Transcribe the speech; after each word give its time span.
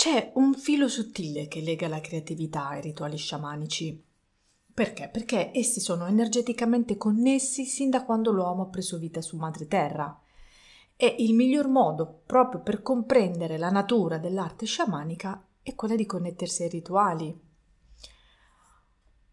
C'è 0.00 0.32
un 0.36 0.54
filo 0.54 0.88
sottile 0.88 1.46
che 1.46 1.60
lega 1.60 1.86
la 1.86 2.00
creatività 2.00 2.68
ai 2.68 2.80
rituali 2.80 3.18
sciamanici. 3.18 4.02
Perché? 4.72 5.10
Perché 5.12 5.50
essi 5.52 5.78
sono 5.78 6.06
energeticamente 6.06 6.96
connessi 6.96 7.66
sin 7.66 7.90
da 7.90 8.06
quando 8.06 8.32
l'uomo 8.32 8.62
ha 8.62 8.68
preso 8.68 8.96
vita 8.96 9.20
su 9.20 9.36
madre 9.36 9.66
terra. 9.66 10.18
E 10.96 11.16
il 11.18 11.34
miglior 11.34 11.68
modo 11.68 12.22
proprio 12.24 12.62
per 12.62 12.80
comprendere 12.80 13.58
la 13.58 13.68
natura 13.68 14.16
dell'arte 14.16 14.64
sciamanica 14.64 15.46
è 15.60 15.74
quella 15.74 15.96
di 15.96 16.06
connettersi 16.06 16.62
ai 16.62 16.70
rituali. 16.70 17.38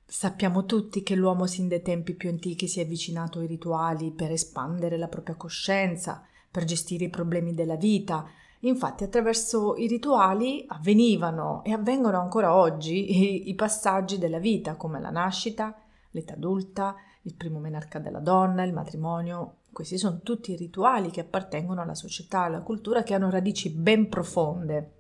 Sappiamo 0.06 0.66
tutti 0.66 1.02
che 1.02 1.16
l'uomo 1.16 1.48
sin 1.48 1.70
dai 1.70 1.82
tempi 1.82 2.14
più 2.14 2.28
antichi 2.28 2.68
si 2.68 2.82
è 2.82 2.84
avvicinato 2.84 3.40
ai 3.40 3.48
rituali 3.48 4.12
per 4.12 4.32
espandere 4.32 4.98
la 4.98 5.08
propria 5.08 5.36
coscienza, 5.36 6.26
per 6.52 6.66
gestire 6.66 7.06
i 7.06 7.10
problemi 7.10 7.54
della 7.54 7.78
vita, 7.78 8.30
Infatti 8.62 9.04
attraverso 9.04 9.76
i 9.76 9.88
rituali 9.88 10.66
avvenivano 10.68 11.64
e 11.64 11.74
avvengono 11.74 12.20
ancora 12.20 12.56
oggi 12.56 13.46
i, 13.46 13.50
i 13.50 13.56
passaggi 13.56 14.18
della 14.18 14.40
vita 14.40 14.76
come 14.76 15.00
la 15.00 15.12
nascita, 15.12 15.76
l'età 16.12 16.34
adulta, 16.34 16.96
il 17.24 17.36
primo 17.36 17.60
menarca 17.60 18.00
della 18.00 18.20
donna, 18.20 18.64
il 18.64 18.74
matrimonio. 18.74 19.58
Questi 19.72 19.98
sono 19.98 20.22
tutti 20.24 20.56
rituali 20.56 21.12
che 21.12 21.22
appartengono 21.22 21.82
alla 21.82 21.94
società, 21.94 22.42
alla 22.42 22.62
cultura, 22.62 23.04
che 23.04 23.14
hanno 23.14 23.30
radici 23.30 23.70
ben 23.70 24.10
profonde. 24.10 24.94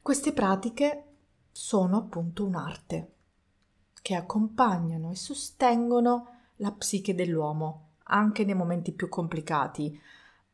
Queste 0.00 0.32
pratiche 0.32 1.04
sono 1.52 1.98
appunto 1.98 2.46
un'arte 2.46 3.12
che 4.00 4.14
accompagnano 4.14 5.10
e 5.10 5.16
sostengono 5.16 6.28
la 6.56 6.72
psiche 6.72 7.14
dell'uomo 7.14 7.88
anche 8.10 8.44
nei 8.44 8.54
momenti 8.54 8.92
più 8.92 9.08
complicati, 9.08 9.98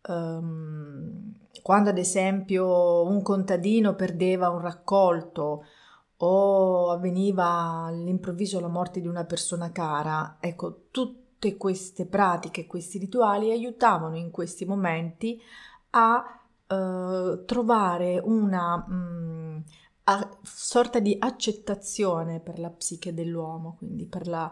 um, 0.09 1.35
quando 1.63 1.91
ad 1.91 1.99
esempio 1.99 3.05
un 3.07 3.23
contadino 3.23 3.95
perdeva 3.95 4.51
un 4.51 4.61
raccolto 4.61 5.65
o 6.19 6.91
avveniva 6.91 7.85
all'improvviso 7.87 8.61
la 8.61 8.69
morte 8.69 9.01
di 9.01 9.09
una 9.09 9.25
persona 9.25 9.71
cara, 9.73 10.39
ecco, 10.41 10.87
tutte 10.91 11.57
queste 11.57 12.07
pratiche, 12.07 12.67
questi 12.67 12.99
rituali 12.99 13.51
aiutavano 13.51 14.17
in 14.17 14.31
questi 14.31 14.65
momenti 14.65 15.41
a 15.91 16.41
uh, 16.69 17.45
trovare 17.45 18.19
una 18.23 18.87
a, 20.09 20.39
sorta 20.43 20.99
di 21.01 21.17
accettazione 21.19 22.41
per 22.41 22.59
la 22.59 22.71
psiche 22.71 23.13
dell'uomo, 23.13 23.77
quindi 23.79 24.07
per 24.07 24.27
la, 24.29 24.51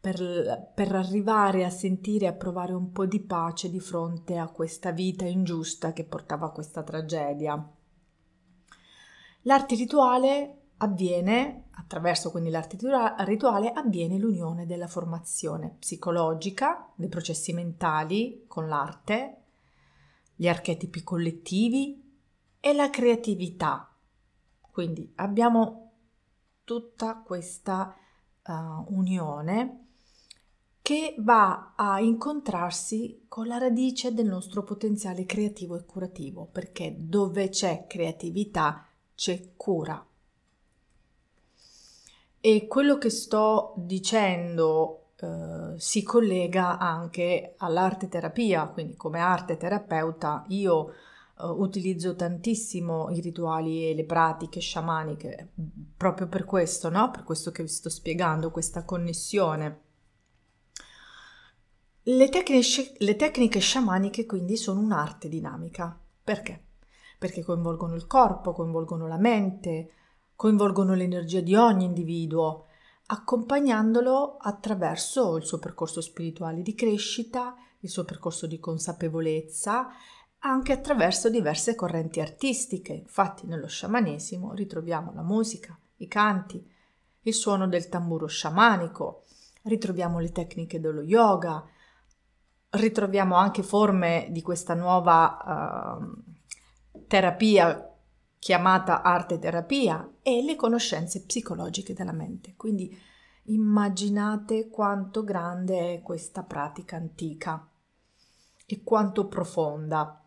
per, 0.00 0.72
per 0.74 0.94
arrivare 0.94 1.64
a 1.64 1.70
sentire 1.70 2.26
e 2.26 2.28
a 2.28 2.32
provare 2.32 2.72
un 2.72 2.92
po' 2.92 3.06
di 3.06 3.20
pace 3.20 3.70
di 3.70 3.80
fronte 3.80 4.36
a 4.36 4.48
questa 4.48 4.90
vita 4.90 5.24
ingiusta 5.24 5.92
che 5.92 6.04
portava 6.04 6.46
a 6.46 6.50
questa 6.50 6.82
tragedia. 6.82 7.70
L'arte 9.42 9.74
rituale 9.74 10.60
avviene, 10.78 11.68
attraverso 11.72 12.30
quindi 12.30 12.50
l'arte 12.50 12.76
rituale, 13.24 13.72
avviene 13.72 14.18
l'unione 14.18 14.66
della 14.66 14.88
formazione 14.88 15.76
psicologica, 15.78 16.90
dei 16.94 17.08
processi 17.08 17.52
mentali 17.52 18.44
con 18.46 18.68
l'arte, 18.68 19.42
gli 20.34 20.48
archetipi 20.48 21.02
collettivi 21.02 22.02
e 22.60 22.72
la 22.74 22.90
creatività. 22.90 23.90
Quindi 24.60 25.10
abbiamo 25.16 25.92
tutta 26.64 27.22
questa 27.24 27.94
uh, 28.46 28.52
unione 28.88 29.85
che 30.86 31.16
va 31.18 31.72
a 31.74 31.98
incontrarsi 31.98 33.24
con 33.26 33.48
la 33.48 33.58
radice 33.58 34.14
del 34.14 34.26
nostro 34.26 34.62
potenziale 34.62 35.26
creativo 35.26 35.74
e 35.74 35.84
curativo, 35.84 36.48
perché 36.52 36.94
dove 36.96 37.48
c'è 37.48 37.86
creatività 37.88 38.86
c'è 39.16 39.54
cura. 39.56 40.06
E 42.38 42.66
quello 42.68 42.98
che 42.98 43.10
sto 43.10 43.74
dicendo 43.78 45.06
eh, 45.16 45.74
si 45.76 46.04
collega 46.04 46.78
anche 46.78 47.54
all'arte 47.56 48.08
terapia, 48.08 48.68
quindi 48.68 48.94
come 48.94 49.18
arte 49.18 49.56
terapeuta 49.56 50.44
io 50.50 50.90
eh, 50.90 51.46
utilizzo 51.48 52.14
tantissimo 52.14 53.10
i 53.10 53.20
rituali 53.20 53.90
e 53.90 53.94
le 53.96 54.04
pratiche 54.04 54.60
sciamaniche 54.60 55.48
proprio 55.96 56.28
per 56.28 56.44
questo, 56.44 56.90
no? 56.90 57.10
Per 57.10 57.24
questo 57.24 57.50
che 57.50 57.64
vi 57.64 57.68
sto 57.68 57.90
spiegando, 57.90 58.52
questa 58.52 58.84
connessione 58.84 59.80
le 62.08 62.28
tecniche, 62.28 62.94
le 62.98 63.16
tecniche 63.16 63.58
sciamaniche 63.58 64.26
quindi 64.26 64.56
sono 64.56 64.80
un'arte 64.80 65.28
dinamica. 65.28 65.98
Perché? 66.22 66.62
Perché 67.18 67.42
coinvolgono 67.42 67.94
il 67.94 68.06
corpo, 68.06 68.52
coinvolgono 68.52 69.08
la 69.08 69.18
mente, 69.18 69.90
coinvolgono 70.36 70.94
l'energia 70.94 71.40
di 71.40 71.56
ogni 71.56 71.84
individuo, 71.84 72.66
accompagnandolo 73.06 74.36
attraverso 74.36 75.36
il 75.36 75.44
suo 75.44 75.58
percorso 75.58 76.00
spirituale 76.00 76.62
di 76.62 76.74
crescita, 76.76 77.56
il 77.80 77.88
suo 77.88 78.04
percorso 78.04 78.46
di 78.46 78.60
consapevolezza, 78.60 79.88
anche 80.40 80.72
attraverso 80.72 81.28
diverse 81.28 81.74
correnti 81.74 82.20
artistiche. 82.20 82.92
Infatti 82.92 83.46
nello 83.46 83.66
sciamanesimo 83.66 84.52
ritroviamo 84.52 85.12
la 85.12 85.22
musica, 85.22 85.76
i 85.96 86.06
canti, 86.06 86.64
il 87.22 87.34
suono 87.34 87.66
del 87.66 87.88
tamburo 87.88 88.26
sciamanico, 88.26 89.24
ritroviamo 89.62 90.20
le 90.20 90.30
tecniche 90.30 90.78
dello 90.78 91.02
yoga, 91.02 91.68
ritroviamo 92.76 93.34
anche 93.34 93.62
forme 93.62 94.28
di 94.30 94.42
questa 94.42 94.74
nuova 94.74 95.98
uh, 95.98 97.04
terapia 97.06 97.90
chiamata 98.38 99.02
arte 99.02 99.40
terapia 99.40 100.08
e 100.22 100.42
le 100.42 100.54
conoscenze 100.54 101.24
psicologiche 101.24 101.94
della 101.94 102.12
mente. 102.12 102.54
Quindi 102.56 102.96
immaginate 103.46 104.68
quanto 104.68 105.24
grande 105.24 105.94
è 105.94 106.02
questa 106.02 106.42
pratica 106.42 106.96
antica 106.96 107.68
e 108.64 108.82
quanto 108.84 109.26
profonda. 109.26 110.22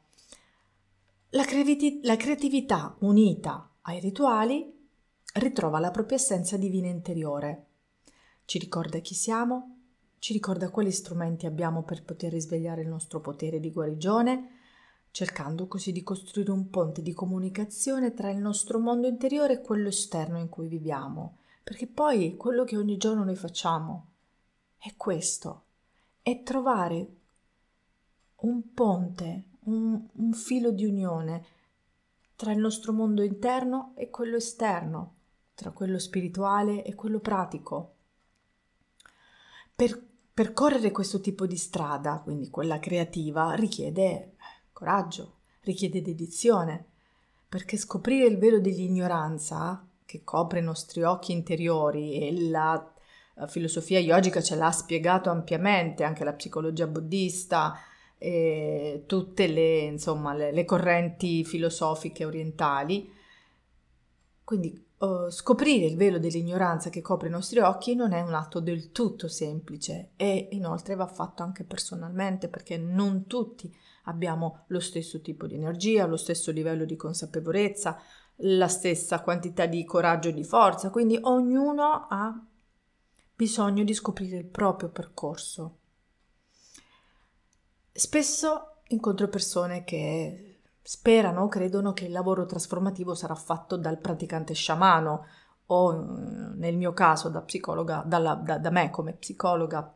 La, 1.29 1.45
creati- 1.45 2.01
la 2.03 2.17
creatività 2.17 2.95
unita 2.99 3.69
ai 3.83 3.99
rituali 3.99 4.87
ritrova 5.35 5.79
la 5.79 5.91
propria 5.91 6.17
essenza 6.17 6.57
divina 6.57 6.87
interiore. 6.87 7.67
Ci 8.45 8.57
ricorda 8.57 8.99
chi 8.99 9.13
siamo, 9.13 9.78
ci 10.19 10.33
ricorda 10.33 10.69
quali 10.69 10.91
strumenti 10.91 11.45
abbiamo 11.45 11.83
per 11.83 12.03
poter 12.03 12.31
risvegliare 12.31 12.81
il 12.81 12.89
nostro 12.89 13.21
potere 13.21 13.59
di 13.59 13.71
guarigione, 13.71 14.57
cercando 15.11 15.67
così 15.67 15.91
di 15.91 16.03
costruire 16.03 16.51
un 16.51 16.69
ponte 16.69 17.01
di 17.01 17.13
comunicazione 17.13 18.13
tra 18.13 18.29
il 18.29 18.37
nostro 18.37 18.79
mondo 18.79 19.07
interiore 19.07 19.53
e 19.53 19.61
quello 19.61 19.87
esterno 19.87 20.37
in 20.37 20.49
cui 20.49 20.67
viviamo, 20.67 21.37
perché 21.63 21.87
poi 21.87 22.35
quello 22.35 22.63
che 22.63 22.77
ogni 22.77 22.97
giorno 22.97 23.23
noi 23.23 23.35
facciamo 23.35 24.07
è 24.77 24.93
questo, 24.95 25.63
è 26.21 26.43
trovare 26.43 27.07
un 28.41 28.73
ponte, 28.73 29.43
un, 29.61 30.05
un 30.11 30.33
filo 30.33 30.71
di 30.71 30.85
unione 30.85 31.45
tra 32.35 32.51
il 32.51 32.59
nostro 32.59 32.93
mondo 32.93 33.21
interno 33.23 33.93
e 33.95 34.09
quello 34.09 34.35
esterno, 34.35 35.15
tra 35.55 35.71
quello 35.71 35.97
spirituale 35.97 36.83
e 36.83 36.95
quello 36.95 37.19
pratico. 37.19 37.95
Per 39.75 40.08
Percorrere 40.39 40.91
questo 40.91 41.19
tipo 41.19 41.45
di 41.45 41.57
strada, 41.57 42.21
quindi 42.23 42.49
quella 42.49 42.79
creativa, 42.79 43.55
richiede 43.55 44.35
coraggio, 44.71 45.33
richiede 45.63 46.01
dedizione, 46.01 46.85
perché 47.49 47.75
scoprire 47.75 48.25
il 48.25 48.37
velo 48.37 48.61
dell'ignoranza, 48.61 49.85
che 50.05 50.21
copre 50.23 50.59
i 50.59 50.63
nostri 50.63 51.03
occhi 51.03 51.33
interiori 51.33 52.21
e 52.21 52.47
la 52.47 52.89
filosofia 53.47 53.99
yogica 53.99 54.41
ce 54.41 54.55
l'ha 54.55 54.71
spiegato 54.71 55.29
ampiamente, 55.29 56.05
anche 56.05 56.23
la 56.23 56.31
psicologia 56.31 56.87
buddista, 56.87 57.77
e 58.17 59.03
tutte 59.07 59.45
le, 59.45 59.79
insomma, 59.79 60.33
le, 60.33 60.53
le 60.53 60.63
correnti 60.63 61.43
filosofiche 61.43 62.23
orientali. 62.23 63.11
Quindi 64.45 64.87
uh, 64.99 65.29
scoprire 65.29 65.85
il 65.85 65.95
velo 65.95 66.19
dell'ignoranza 66.19 66.89
che 66.89 67.01
copre 67.01 67.27
i 67.27 67.31
nostri 67.31 67.59
occhi 67.59 67.95
non 67.95 68.13
è 68.13 68.21
un 68.21 68.33
atto 68.33 68.59
del 68.59 68.91
tutto 68.91 69.27
semplice 69.27 70.11
e 70.15 70.49
inoltre 70.51 70.95
va 70.95 71.07
fatto 71.07 71.43
anche 71.43 71.63
personalmente 71.63 72.47
perché 72.47 72.77
non 72.77 73.27
tutti 73.27 73.73
abbiamo 74.03 74.63
lo 74.67 74.79
stesso 74.79 75.21
tipo 75.21 75.47
di 75.47 75.55
energia, 75.55 76.05
lo 76.05 76.17
stesso 76.17 76.51
livello 76.51 76.85
di 76.85 76.95
consapevolezza, 76.95 77.99
la 78.43 78.67
stessa 78.67 79.21
quantità 79.21 79.65
di 79.65 79.83
coraggio 79.83 80.29
e 80.29 80.33
di 80.33 80.43
forza, 80.43 80.89
quindi 80.89 81.17
ognuno 81.21 82.07
ha 82.09 82.45
bisogno 83.35 83.83
di 83.83 83.93
scoprire 83.93 84.37
il 84.37 84.45
proprio 84.45 84.89
percorso. 84.89 85.77
Spesso 87.91 88.81
incontro 88.87 89.27
persone 89.27 89.83
che 89.83 90.48
sperano, 90.89 91.47
credono 91.49 91.93
che 91.93 92.05
il 92.05 92.11
lavoro 92.11 92.47
trasformativo 92.47 93.13
sarà 93.13 93.35
fatto 93.35 93.77
dal 93.77 93.99
praticante 93.99 94.55
sciamano 94.55 95.23
o 95.67 95.91
nel 95.91 96.77
mio 96.77 96.93
caso 96.93 97.29
da 97.29 97.41
psicologa, 97.41 98.01
dalla, 98.03 98.33
da, 98.33 98.57
da 98.57 98.71
me 98.71 98.89
come 98.89 99.13
psicologa. 99.13 99.95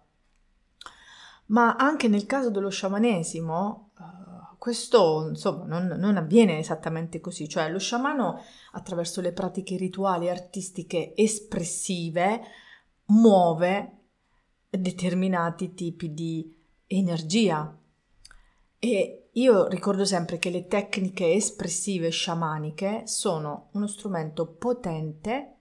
Ma 1.47 1.75
anche 1.77 2.07
nel 2.07 2.27
caso 2.27 2.51
dello 2.51 2.69
sciamanesimo, 2.69 3.89
uh, 3.97 4.55
questo 4.59 5.29
insomma 5.29 5.65
non, 5.65 5.95
non, 5.97 6.15
avviene 6.15 6.59
esattamente 6.59 7.19
così, 7.19 7.49
cioè 7.49 7.71
lo 7.71 7.79
sciamano 7.79 8.39
attraverso 8.73 9.19
le 9.19 9.33
pratiche 9.33 9.75
rituali 9.77 10.29
artistiche 10.29 11.13
espressive 11.15 12.39
muove 13.05 13.97
determinati 14.69 15.73
tipi 15.73 16.13
di 16.13 16.55
energia. 16.85 17.75
E 18.77 19.22
io 19.35 19.67
ricordo 19.67 20.05
sempre 20.05 20.37
che 20.37 20.51
le 20.51 20.67
tecniche 20.67 21.33
espressive 21.33 22.09
sciamaniche 22.09 23.03
sono 23.05 23.69
uno 23.71 23.87
strumento 23.87 24.45
potente, 24.45 25.55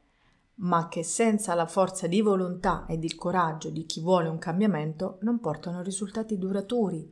ma 0.56 0.88
che 0.88 1.02
senza 1.02 1.54
la 1.54 1.66
forza 1.66 2.06
di 2.06 2.20
volontà 2.20 2.84
ed 2.86 3.02
il 3.02 3.14
coraggio 3.14 3.70
di 3.70 3.86
chi 3.86 4.00
vuole 4.00 4.28
un 4.28 4.38
cambiamento 4.38 5.16
non 5.22 5.40
portano 5.40 5.80
risultati 5.80 6.36
duraturi. 6.36 7.10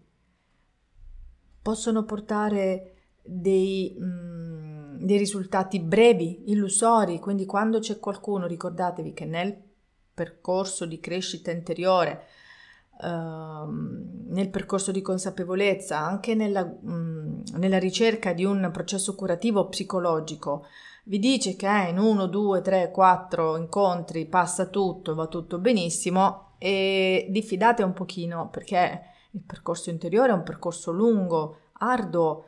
Possono 1.62 2.04
portare 2.04 2.94
dei, 3.22 3.96
mm, 3.98 5.02
dei 5.02 5.16
risultati 5.16 5.80
brevi, 5.80 6.50
illusori, 6.50 7.18
quindi 7.20 7.46
quando 7.46 7.78
c'è 7.78 7.98
qualcuno, 7.98 8.46
ricordatevi 8.46 9.14
che 9.14 9.24
nel 9.24 9.56
percorso 10.12 10.84
di 10.84 11.00
crescita 11.00 11.50
interiore, 11.50 12.26
nel 13.02 14.50
percorso 14.50 14.92
di 14.92 15.02
consapevolezza, 15.02 15.98
anche 15.98 16.34
nella, 16.34 16.64
mh, 16.64 17.42
nella, 17.56 17.78
ricerca 17.78 18.32
di 18.32 18.44
un 18.44 18.70
processo 18.72 19.14
curativo 19.14 19.68
psicologico, 19.68 20.66
vi 21.04 21.18
dice 21.18 21.56
che 21.56 21.86
in 21.88 21.98
uno, 21.98 22.26
due, 22.26 22.60
tre, 22.60 22.90
quattro 22.90 23.56
incontri 23.56 24.26
passa 24.26 24.66
tutto, 24.66 25.14
va 25.14 25.26
tutto 25.26 25.58
benissimo 25.58 26.52
e 26.58 27.26
diffidate 27.30 27.82
un 27.82 27.94
pochino 27.94 28.48
perché 28.50 29.02
il 29.30 29.42
percorso 29.42 29.90
interiore 29.90 30.30
è 30.30 30.34
un 30.34 30.42
percorso 30.42 30.92
lungo, 30.92 31.56
arduo. 31.78 32.44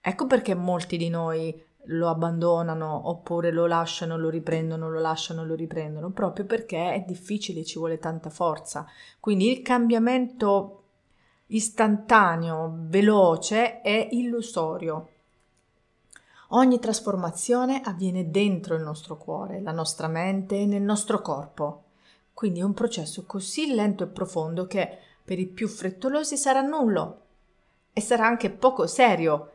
Ecco 0.00 0.26
perché 0.26 0.54
molti 0.54 0.96
di 0.96 1.08
noi 1.08 1.64
lo 1.86 2.08
abbandonano 2.08 3.08
oppure 3.08 3.50
lo 3.50 3.66
lasciano, 3.66 4.16
lo 4.16 4.28
riprendono, 4.28 4.90
lo 4.90 5.00
lasciano, 5.00 5.44
lo 5.44 5.54
riprendono, 5.54 6.10
proprio 6.10 6.44
perché 6.44 6.92
è 6.92 7.04
difficile, 7.06 7.64
ci 7.64 7.78
vuole 7.78 7.98
tanta 7.98 8.30
forza. 8.30 8.86
Quindi 9.20 9.50
il 9.50 9.62
cambiamento 9.62 10.82
istantaneo, 11.46 12.74
veloce, 12.76 13.80
è 13.80 14.08
illusorio. 14.10 15.08
Ogni 16.50 16.78
trasformazione 16.78 17.80
avviene 17.84 18.30
dentro 18.30 18.76
il 18.76 18.82
nostro 18.82 19.16
cuore, 19.16 19.60
la 19.60 19.72
nostra 19.72 20.06
mente 20.06 20.60
e 20.60 20.66
nel 20.66 20.82
nostro 20.82 21.20
corpo. 21.20 21.82
Quindi 22.32 22.60
è 22.60 22.64
un 22.64 22.74
processo 22.74 23.24
così 23.26 23.74
lento 23.74 24.04
e 24.04 24.08
profondo 24.08 24.66
che 24.66 24.98
per 25.24 25.38
i 25.38 25.46
più 25.46 25.68
frettolosi 25.68 26.36
sarà 26.36 26.60
nullo 26.60 27.22
e 27.92 28.00
sarà 28.00 28.26
anche 28.26 28.50
poco 28.50 28.86
serio 28.86 29.52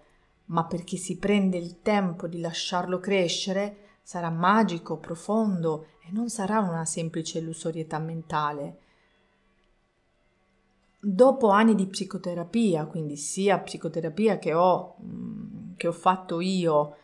ma 0.51 0.65
per 0.65 0.83
chi 0.83 0.98
si 0.98 1.18
prende 1.18 1.57
il 1.57 1.81
tempo 1.81 2.27
di 2.27 2.39
lasciarlo 2.39 3.00
crescere 3.00 3.77
sarà 4.03 4.30
magico, 4.30 4.98
profondo 4.98 5.88
e 6.06 6.12
non 6.12 6.30
sarà 6.30 6.59
una 6.59 6.86
semplice 6.86 7.39
illusorietà 7.39 8.00
mentale. 8.00 8.77
Dopo 11.00 11.50
anni 11.50 11.74
di 11.74 11.88
psicoterapia, 11.88 12.86
quindi 12.86 13.15
sia 13.15 13.59
psicoterapia 13.59 14.38
che 14.38 14.53
ho, 14.53 14.98
mm, 15.01 15.75
che 15.77 15.88
ho 15.88 15.94
fatto 15.94 16.42
io 16.42 16.98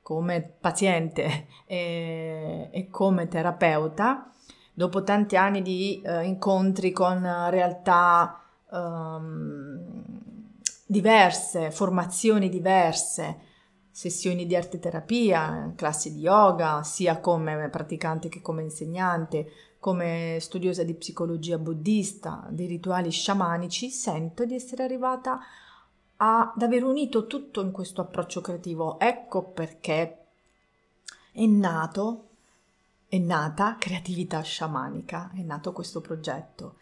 come 0.00 0.40
paziente 0.42 1.48
e, 1.66 2.68
e 2.70 2.88
come 2.90 3.26
terapeuta, 3.26 4.30
dopo 4.72 5.02
tanti 5.02 5.36
anni 5.36 5.62
di 5.62 6.00
uh, 6.04 6.20
incontri 6.20 6.92
con 6.92 7.20
realtà 7.50 8.40
um, 8.70 10.23
diverse, 10.86 11.70
formazioni 11.70 12.48
diverse, 12.48 13.52
sessioni 13.90 14.46
di 14.46 14.56
arte 14.56 14.78
terapia, 14.78 15.72
classi 15.76 16.12
di 16.12 16.20
yoga, 16.20 16.82
sia 16.82 17.20
come 17.20 17.68
praticante 17.68 18.28
che 18.28 18.40
come 18.40 18.62
insegnante, 18.62 19.76
come 19.78 20.38
studiosa 20.40 20.82
di 20.82 20.94
psicologia 20.94 21.58
buddista, 21.58 22.46
dei 22.50 22.66
rituali 22.66 23.10
sciamanici, 23.10 23.90
sento 23.90 24.44
di 24.44 24.54
essere 24.54 24.82
arrivata 24.82 25.40
ad 26.16 26.62
aver 26.62 26.84
unito 26.84 27.26
tutto 27.26 27.60
in 27.60 27.70
questo 27.70 28.00
approccio 28.00 28.40
creativo. 28.40 28.98
Ecco 28.98 29.42
perché 29.42 30.18
è 31.32 31.46
nato, 31.46 32.28
è 33.08 33.18
nata 33.18 33.76
creatività 33.78 34.40
sciamanica, 34.40 35.30
è 35.34 35.42
nato 35.42 35.72
questo 35.72 36.00
progetto 36.00 36.76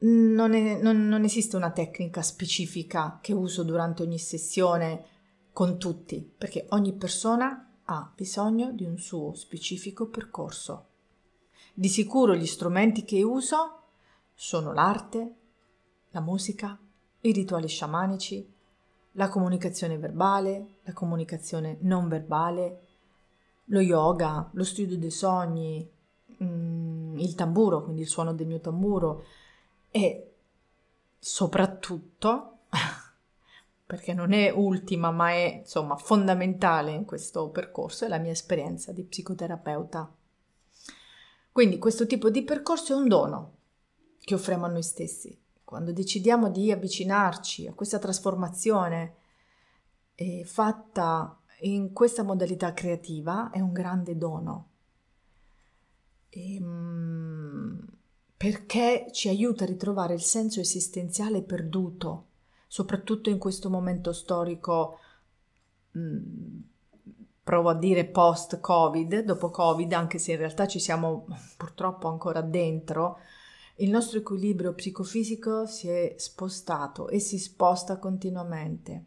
non, 0.00 0.54
è, 0.54 0.80
non, 0.80 1.08
non 1.08 1.24
esiste 1.24 1.56
una 1.56 1.70
tecnica 1.70 2.22
specifica 2.22 3.18
che 3.20 3.32
uso 3.32 3.62
durante 3.62 4.02
ogni 4.02 4.18
sessione 4.18 5.04
con 5.52 5.78
tutti, 5.78 6.28
perché 6.36 6.66
ogni 6.70 6.94
persona 6.94 7.70
ha 7.84 8.12
bisogno 8.14 8.72
di 8.72 8.84
un 8.84 8.98
suo 8.98 9.34
specifico 9.34 10.06
percorso. 10.06 10.86
Di 11.74 11.88
sicuro 11.88 12.34
gli 12.34 12.46
strumenti 12.46 13.04
che 13.04 13.22
uso 13.22 13.82
sono 14.34 14.72
l'arte, 14.72 15.34
la 16.10 16.20
musica, 16.20 16.78
i 17.22 17.32
rituali 17.32 17.68
sciamanici, 17.68 18.54
la 19.12 19.28
comunicazione 19.28 19.98
verbale, 19.98 20.76
la 20.82 20.92
comunicazione 20.92 21.78
non 21.80 22.08
verbale, 22.08 22.86
lo 23.66 23.80
yoga, 23.80 24.48
lo 24.52 24.64
studio 24.64 24.96
dei 24.96 25.10
sogni, 25.10 25.88
mm, 26.42 27.18
il 27.18 27.34
tamburo, 27.34 27.82
quindi 27.82 28.02
il 28.02 28.08
suono 28.08 28.32
del 28.32 28.46
mio 28.46 28.60
tamburo, 28.60 29.24
e 29.90 30.34
soprattutto, 31.18 32.58
perché 33.86 34.14
non 34.14 34.32
è 34.32 34.50
ultima 34.50 35.10
ma 35.10 35.30
è 35.30 35.60
insomma 35.60 35.96
fondamentale 35.96 36.92
in 36.92 37.04
questo 37.04 37.48
percorso, 37.50 38.04
è 38.04 38.08
la 38.08 38.18
mia 38.18 38.32
esperienza 38.32 38.92
di 38.92 39.04
psicoterapeuta. 39.04 40.14
Quindi 41.52 41.78
questo 41.78 42.06
tipo 42.06 42.30
di 42.30 42.42
percorso 42.42 42.94
è 42.94 42.96
un 42.96 43.08
dono 43.08 43.56
che 44.20 44.34
offriamo 44.34 44.66
a 44.66 44.70
noi 44.70 44.82
stessi. 44.82 45.36
Quando 45.64 45.92
decidiamo 45.92 46.50
di 46.50 46.70
avvicinarci 46.72 47.66
a 47.66 47.74
questa 47.74 47.98
trasformazione 47.98 49.14
eh, 50.14 50.44
fatta 50.44 51.38
in 51.60 51.92
questa 51.92 52.22
modalità 52.22 52.72
creativa 52.72 53.50
è 53.50 53.60
un 53.60 53.72
grande 53.72 54.16
dono. 54.16 54.68
E, 56.28 56.58
mm, 56.60 57.78
perché 58.40 59.08
ci 59.12 59.28
aiuta 59.28 59.64
a 59.64 59.66
ritrovare 59.66 60.14
il 60.14 60.22
senso 60.22 60.60
esistenziale 60.60 61.42
perduto, 61.42 62.28
soprattutto 62.68 63.28
in 63.28 63.36
questo 63.36 63.68
momento 63.68 64.14
storico, 64.14 64.98
mm, 65.98 66.60
provo 67.44 67.68
a 67.68 67.74
dire 67.74 68.06
post-Covid, 68.06 69.24
dopo 69.24 69.50
Covid, 69.50 69.92
anche 69.92 70.16
se 70.16 70.32
in 70.32 70.38
realtà 70.38 70.66
ci 70.66 70.78
siamo 70.78 71.26
purtroppo 71.58 72.08
ancora 72.08 72.40
dentro, 72.40 73.18
il 73.74 73.90
nostro 73.90 74.20
equilibrio 74.20 74.72
psicofisico 74.72 75.66
si 75.66 75.88
è 75.88 76.14
spostato 76.16 77.10
e 77.10 77.18
si 77.18 77.38
sposta 77.38 77.98
continuamente. 77.98 79.04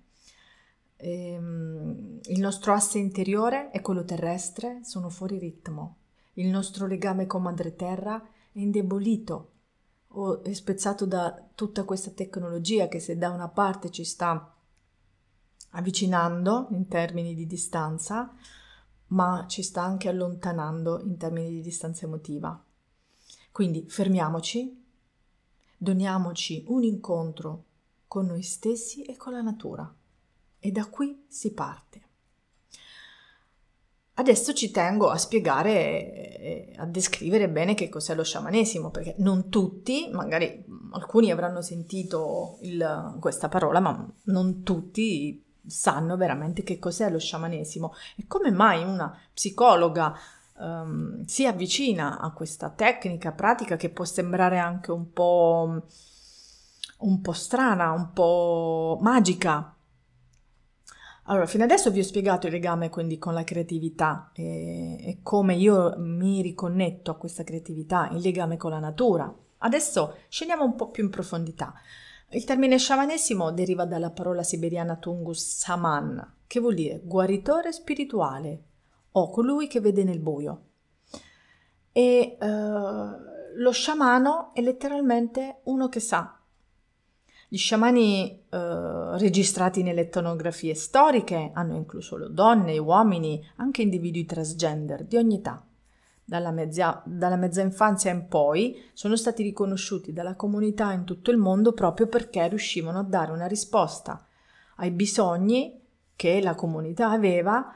Ehm, 0.98 2.20
il 2.22 2.40
nostro 2.40 2.74
asse 2.74 3.00
interiore 3.00 3.72
e 3.72 3.82
quello 3.82 4.06
terrestre 4.06 4.82
sono 4.84 5.10
fuori 5.10 5.40
ritmo. 5.40 5.96
Il 6.34 6.50
nostro 6.50 6.86
legame 6.86 7.26
con 7.26 7.42
Madre 7.42 7.76
Terra 7.76 8.24
è 8.24 8.33
indebolito 8.54 9.52
o 10.16 10.44
è 10.44 10.54
spezzato 10.54 11.06
da 11.06 11.50
tutta 11.56 11.84
questa 11.84 12.12
tecnologia 12.12 12.88
che 12.88 13.00
se 13.00 13.18
da 13.18 13.30
una 13.30 13.48
parte 13.48 13.90
ci 13.90 14.04
sta 14.04 14.56
avvicinando 15.72 16.68
in 16.72 16.88
termini 16.88 17.34
di 17.34 17.48
distanza, 17.48 18.32
ma 19.08 19.46
ci 19.48 19.64
sta 19.64 19.82
anche 19.82 20.08
allontanando 20.08 21.02
in 21.02 21.18
termini 21.18 21.50
di 21.50 21.62
distanza 21.62 22.06
emotiva. 22.06 22.64
Quindi 23.52 23.88
fermiamoci, 23.88 24.84
doniamoci 25.78 26.66
un 26.68 26.84
incontro 26.84 27.66
con 28.08 28.28
noi 28.28 28.44
stessi 28.44 29.04
e 29.04 29.18
con 29.18 29.34
la 29.34 29.42
natura 29.42 29.92
e 30.60 30.72
da 30.72 30.86
qui 30.88 31.26
si 31.28 31.54
parte. 31.54 32.02
Adesso 34.16 34.54
ci 34.54 34.70
tengo 34.70 35.10
a 35.10 35.18
spiegare 35.18 36.74
a 36.78 36.86
descrivere 36.86 37.50
bene 37.50 37.74
che 37.74 37.90
cos'è 37.90 38.14
lo 38.14 38.24
sciamanesimo, 38.24 38.92
perché 38.92 39.16
non 39.18 39.50
tutti, 39.50 40.10
magari 40.12 40.64
alcuni 40.92 41.32
avranno 41.32 41.62
sentito 41.62 42.58
il, 42.62 43.18
questa 43.20 43.50
parola, 43.50 43.80
ma 43.80 44.08
non 44.26 44.62
tutti 44.64 45.44
sanno 45.66 46.18
veramente 46.18 46.64
che 46.64 46.78
cos'è 46.80 47.10
lo 47.10 47.20
sciamanesimo. 47.20 47.94
E 48.18 48.26
come 48.28 48.52
mai 48.52 48.84
una 48.84 49.18
psicologa 49.34 50.14
um, 50.60 51.24
si 51.26 51.46
avvicina 51.46 52.20
a 52.20 52.32
questa 52.32 52.70
tecnica, 52.70 53.32
pratica 53.32 53.78
che 53.78 53.90
può 53.90 54.06
sembrare 54.06 54.60
anche 54.60 54.92
un 54.92 55.12
po', 55.12 55.86
un 57.00 57.22
po' 57.22 57.34
strana, 57.34 57.92
un 57.92 58.12
po' 58.12 59.00
magica, 59.02 59.76
allora, 61.26 61.46
fino 61.46 61.64
adesso 61.64 61.90
vi 61.90 62.00
ho 62.00 62.04
spiegato 62.04 62.48
il 62.48 62.54
legame 62.54 62.90
quindi 62.90 63.18
con 63.18 63.34
la 63.34 63.46
creatività 63.46 64.32
e, 64.34 64.98
e, 65.00 65.20
come 65.24 65.56
io 65.56 65.94
mi 65.98 66.42
riconnetto 66.42 67.12
a 67.12 67.16
questa 67.16 67.44
creatività, 67.44 68.10
il 68.12 68.20
legame 68.20 68.58
con 68.58 68.72
la 68.72 68.80
natura. 68.80 69.34
Adesso 69.60 70.18
scendiamo 70.28 70.66
un 70.66 70.76
po' 70.76 70.90
più 70.90 71.04
in 71.04 71.10
profondità. 71.10 71.74
Il 72.30 72.44
termine 72.44 72.78
sciamanesimo 72.78 73.52
deriva 73.52 73.86
dalla 73.86 74.10
parola 74.10 74.44
siberiana 74.44 74.98
tungus 74.98 75.60
saman, 75.60 76.40
che 76.46 76.60
vuol 76.60 76.74
dire 76.74 77.00
guaritore 77.04 77.72
spirituale 77.72 78.64
o 79.12 79.30
colui 79.30 79.68
che 79.68 79.80
vede 79.80 80.04
nel 80.04 80.20
buio. 80.20 80.62
E 81.94 82.38
uh, 82.40 83.56
lo 83.56 83.72
sciamano 83.72 84.54
è 84.54 84.62
letteralmente 84.62 85.60
uno 85.66 85.88
che 85.88 86.00
sa, 86.00 86.43
gli 87.54 87.58
sciamani 87.60 88.46
eh, 88.50 89.18
registrati 89.20 89.84
nelle 89.84 90.02
etnografie 90.02 90.74
storiche 90.74 91.52
hanno 91.54 91.76
incluso 91.76 92.18
donne, 92.28 92.80
uomini, 92.80 93.48
anche 93.58 93.84
individui 93.84 94.26
transgender 94.26 95.04
di 95.04 95.18
ogni 95.18 95.36
età. 95.36 95.64
Dalla 96.26 96.50
mezza, 96.50 97.04
dalla 97.06 97.36
mezza 97.36 97.62
infanzia 97.62 98.10
in 98.10 98.28
poi 98.28 98.90
sono 98.94 99.16
stati 99.16 99.44
riconosciuti 99.44 100.12
dalla 100.14 100.34
comunità 100.34 100.94
in 100.94 101.04
tutto 101.04 101.30
il 101.30 101.38
mondo 101.38 101.74
proprio 101.74 102.08
perché 102.08 102.48
riuscivano 102.48 102.98
a 102.98 103.04
dare 103.04 103.32
una 103.32 103.46
risposta 103.46 104.26
ai 104.78 104.90
bisogni 104.90 105.80
che 106.16 106.42
la 106.42 106.56
comunità 106.56 107.12
aveva 107.12 107.72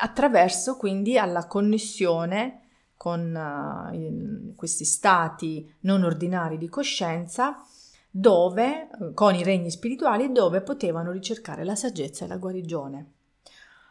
attraverso 0.00 0.78
quindi 0.78 1.18
alla 1.18 1.46
connessione 1.46 2.62
con 2.96 3.34
uh, 3.34 4.54
questi 4.54 4.86
stati 4.86 5.70
non 5.80 6.02
ordinari 6.02 6.56
di 6.56 6.70
coscienza 6.70 7.60
dove, 8.18 8.88
con 9.12 9.34
i 9.34 9.42
regni 9.42 9.70
spirituali, 9.70 10.32
dove 10.32 10.62
potevano 10.62 11.10
ricercare 11.10 11.64
la 11.64 11.74
saggezza 11.74 12.24
e 12.24 12.28
la 12.28 12.38
guarigione. 12.38 13.12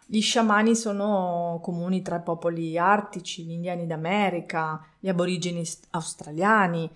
Gli 0.07 0.19
sciamani 0.19 0.75
sono 0.75 1.59
comuni 1.61 2.01
tra 2.01 2.17
i 2.17 2.23
popoli 2.23 2.75
artici, 2.75 3.43
gli 3.43 3.51
indiani 3.51 3.85
d'America, 3.85 4.83
gli 4.99 5.09
aborigeni 5.09 5.63
australiani, 5.91 6.89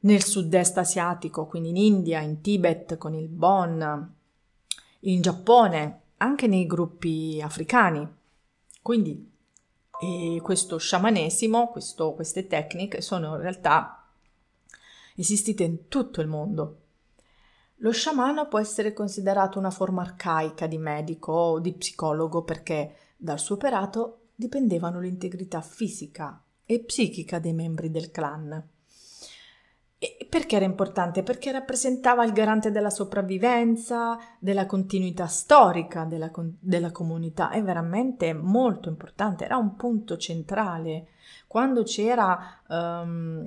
nel 0.00 0.22
sud-est 0.22 0.78
asiatico, 0.78 1.46
quindi 1.46 1.70
in 1.70 1.76
India, 1.76 2.20
in 2.20 2.40
Tibet 2.40 2.96
con 2.96 3.14
il 3.14 3.28
Bon, 3.28 4.14
in 5.00 5.20
Giappone, 5.20 6.00
anche 6.18 6.46
nei 6.46 6.66
gruppi 6.66 7.40
africani. 7.42 8.08
Quindi 8.82 9.32
questo 10.42 10.78
sciamanesimo, 10.78 11.68
questo, 11.68 12.12
queste 12.12 12.46
tecniche 12.46 13.00
sono 13.00 13.34
in 13.34 13.40
realtà 13.40 14.05
esistite 15.16 15.64
in 15.64 15.88
tutto 15.88 16.20
il 16.20 16.28
mondo. 16.28 16.80
Lo 17.80 17.90
sciamano 17.90 18.48
può 18.48 18.58
essere 18.58 18.92
considerato 18.92 19.58
una 19.58 19.70
forma 19.70 20.02
arcaica 20.02 20.66
di 20.66 20.78
medico 20.78 21.32
o 21.32 21.60
di 21.60 21.74
psicologo 21.74 22.42
perché 22.42 22.96
dal 23.16 23.38
suo 23.38 23.56
operato 23.56 24.28
dipendevano 24.34 25.00
l'integrità 25.00 25.60
fisica 25.60 26.42
e 26.64 26.80
psichica 26.80 27.38
dei 27.38 27.52
membri 27.52 27.90
del 27.90 28.10
clan. 28.10 28.68
E 29.98 30.26
perché 30.28 30.56
era 30.56 30.64
importante? 30.64 31.22
Perché 31.22 31.50
rappresentava 31.52 32.24
il 32.24 32.32
garante 32.32 32.70
della 32.70 32.90
sopravvivenza, 32.90 34.18
della 34.38 34.66
continuità 34.66 35.26
storica 35.26 36.04
della, 36.04 36.30
della 36.60 36.92
comunità. 36.92 37.50
È 37.50 37.62
veramente 37.62 38.34
molto 38.34 38.90
importante, 38.90 39.44
era 39.44 39.56
un 39.56 39.74
punto 39.74 40.18
centrale. 40.18 41.08
Quando 41.56 41.84
c'era 41.84 42.60
um, 42.68 43.46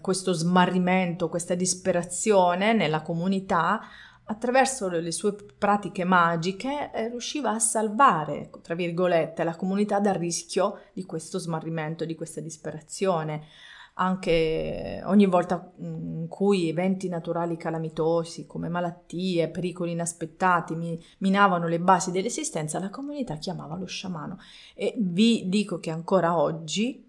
questo 0.00 0.32
smarrimento, 0.32 1.28
questa 1.28 1.56
disperazione 1.56 2.72
nella 2.74 3.02
comunità, 3.02 3.80
attraverso 4.22 4.88
le 4.88 5.10
sue 5.10 5.34
pratiche 5.34 6.04
magiche 6.04 6.92
eh, 6.92 7.08
riusciva 7.08 7.50
a 7.50 7.58
salvare, 7.58 8.50
tra 8.62 8.76
virgolette, 8.76 9.42
la 9.42 9.56
comunità 9.56 9.98
dal 9.98 10.14
rischio 10.14 10.82
di 10.92 11.04
questo 11.06 11.40
smarrimento, 11.40 12.04
di 12.04 12.14
questa 12.14 12.40
disperazione 12.40 13.46
anche 14.00 15.02
ogni 15.06 15.26
volta 15.26 15.72
in 15.78 16.26
cui 16.28 16.68
eventi 16.68 17.08
naturali 17.08 17.56
calamitosi 17.56 18.46
come 18.46 18.68
malattie, 18.68 19.48
pericoli 19.48 19.90
inaspettati 19.90 20.76
mi, 20.76 20.96
minavano 21.18 21.66
le 21.66 21.80
basi 21.80 22.12
dell'esistenza, 22.12 22.78
la 22.78 22.90
comunità 22.90 23.38
chiamava 23.38 23.76
lo 23.76 23.86
sciamano. 23.86 24.38
E 24.76 24.94
vi 24.98 25.48
dico 25.48 25.80
che 25.80 25.90
ancora 25.90 26.38
oggi 26.38 27.06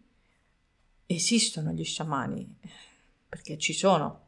esistono 1.12 1.72
gli 1.72 1.84
sciamani, 1.84 2.48
perché 3.28 3.58
ci 3.58 3.74
sono. 3.74 4.28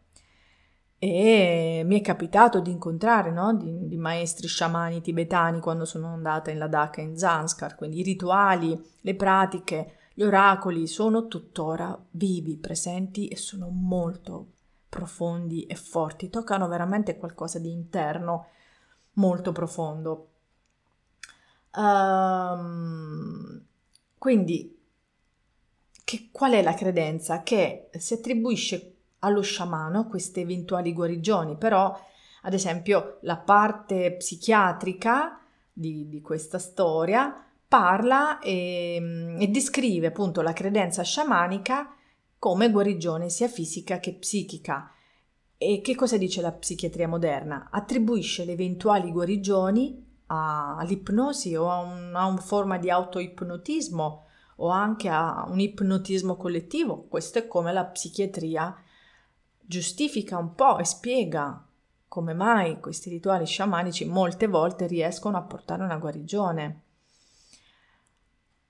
E 0.98 1.84
mi 1.86 2.00
è 2.00 2.02
capitato 2.02 2.60
di 2.60 2.72
incontrare 2.72 3.32
no? 3.32 3.56
di, 3.56 3.88
di, 3.88 3.98
maestri 3.98 4.48
sciamani 4.48 5.02
tibetani 5.02 5.60
quando 5.60 5.86
sono 5.86 6.08
andata 6.08 6.52
in 6.52 6.58
Ladakh 6.58 7.00
e 7.00 7.02
in 7.02 7.18
Zanskar, 7.18 7.76
quindi 7.76 8.00
i 8.00 8.04
rituali, 8.04 8.80
le 9.02 9.16
pratiche 9.16 9.96
gli 10.14 10.24
oracoli 10.24 10.86
sono 10.88 11.28
tuttora 11.28 11.98
vivi, 12.12 12.58
presenti 12.58 13.28
e 13.28 13.38
sono 13.38 13.70
molto 13.70 14.54
profondi 14.90 15.66
e 15.66 15.76
forti, 15.76 16.30
toccano 16.30 16.68
veramente 16.68 17.18
qualcosa 17.18 17.58
di 17.60 17.72
interno 17.72 18.48
molto 19.14 19.52
profondo. 19.52 20.30
Um, 21.76 23.64
quindi, 24.18 24.81
che, 26.12 26.28
qual 26.30 26.52
è 26.52 26.62
la 26.62 26.74
credenza? 26.74 27.42
Che 27.42 27.90
si 27.98 28.16
attribuisce 28.16 28.96
allo 29.20 29.42
sciamano 29.42 30.08
queste 30.08 30.42
eventuali 30.42 30.92
guarigioni, 30.92 31.56
però, 31.56 31.98
ad 32.42 32.54
esempio, 32.54 33.20
la 33.22 33.38
parte 33.38 34.16
psichiatrica 34.18 35.40
di, 35.72 36.10
di 36.10 36.20
questa 36.20 36.60
storia 36.60 37.34
parla 37.66 38.40
e, 38.40 39.38
e 39.40 39.48
descrive 39.48 40.08
appunto 40.08 40.42
la 40.42 40.52
credenza 40.52 41.02
sciamanica 41.04 41.96
come 42.38 42.70
guarigione 42.70 43.30
sia 43.30 43.48
fisica 43.48 44.00
che 44.00 44.16
psichica. 44.16 44.92
E 45.58 45.80
che 45.80 45.96
cosa 45.96 46.18
dice 46.18 46.42
la 46.42 46.52
psichiatria 46.52 47.08
moderna? 47.08 47.70
Attribuisce 47.72 48.44
le 48.44 48.52
eventuali 48.52 49.12
guarigioni 49.12 50.06
all'ipnosi 50.26 51.56
o 51.56 51.70
a, 51.70 51.78
un, 51.78 52.12
a 52.16 52.26
una 52.26 52.42
forma 52.42 52.78
di 52.78 52.90
autoipnotismo 52.90 54.26
o 54.64 54.70
anche 54.70 55.10
a 55.10 55.46
un 55.48 55.60
ipnotismo 55.60 56.36
collettivo. 56.36 57.06
Questo 57.08 57.40
è 57.40 57.48
come 57.48 57.72
la 57.74 57.86
psichiatria 57.86 58.76
giustifica 59.60 60.38
un 60.38 60.54
po' 60.54 60.78
e 60.78 60.86
spiega 60.86 61.66
come 62.08 62.34
mai 62.34 62.80
questi 62.80 63.10
rituali 63.10 63.46
sciamanici 63.46 64.06
molte 64.06 64.48
volte 64.48 64.86
riescono 64.86 65.38
a 65.38 65.44
portare 65.44 65.84
una 65.84 65.98
guarigione. 65.98 66.82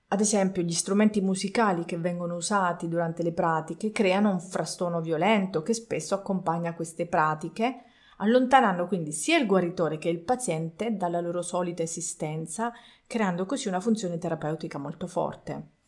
Ad 0.08 0.20
esempio, 0.20 0.62
gli 0.62 0.72
strumenti 0.72 1.20
musicali 1.20 1.84
che 1.84 1.98
vengono 1.98 2.36
usati 2.36 2.86
durante 2.86 3.22
le 3.22 3.32
pratiche 3.32 3.90
creano 3.90 4.30
un 4.30 4.40
frastuono 4.40 5.00
violento 5.00 5.62
che 5.62 5.74
spesso 5.74 6.14
accompagna 6.14 6.74
queste 6.74 7.06
pratiche, 7.06 7.84
allontanando 8.18 8.86
quindi 8.86 9.10
sia 9.10 9.38
il 9.38 9.46
guaritore 9.46 9.98
che 9.98 10.08
il 10.08 10.20
paziente 10.20 10.96
dalla 10.96 11.20
loro 11.20 11.42
solita 11.42 11.82
esistenza, 11.82 12.72
creando 13.06 13.44
così 13.46 13.68
una 13.68 13.80
funzione 13.80 14.18
terapeutica 14.18 14.78
molto 14.78 15.06
forte. 15.06 15.80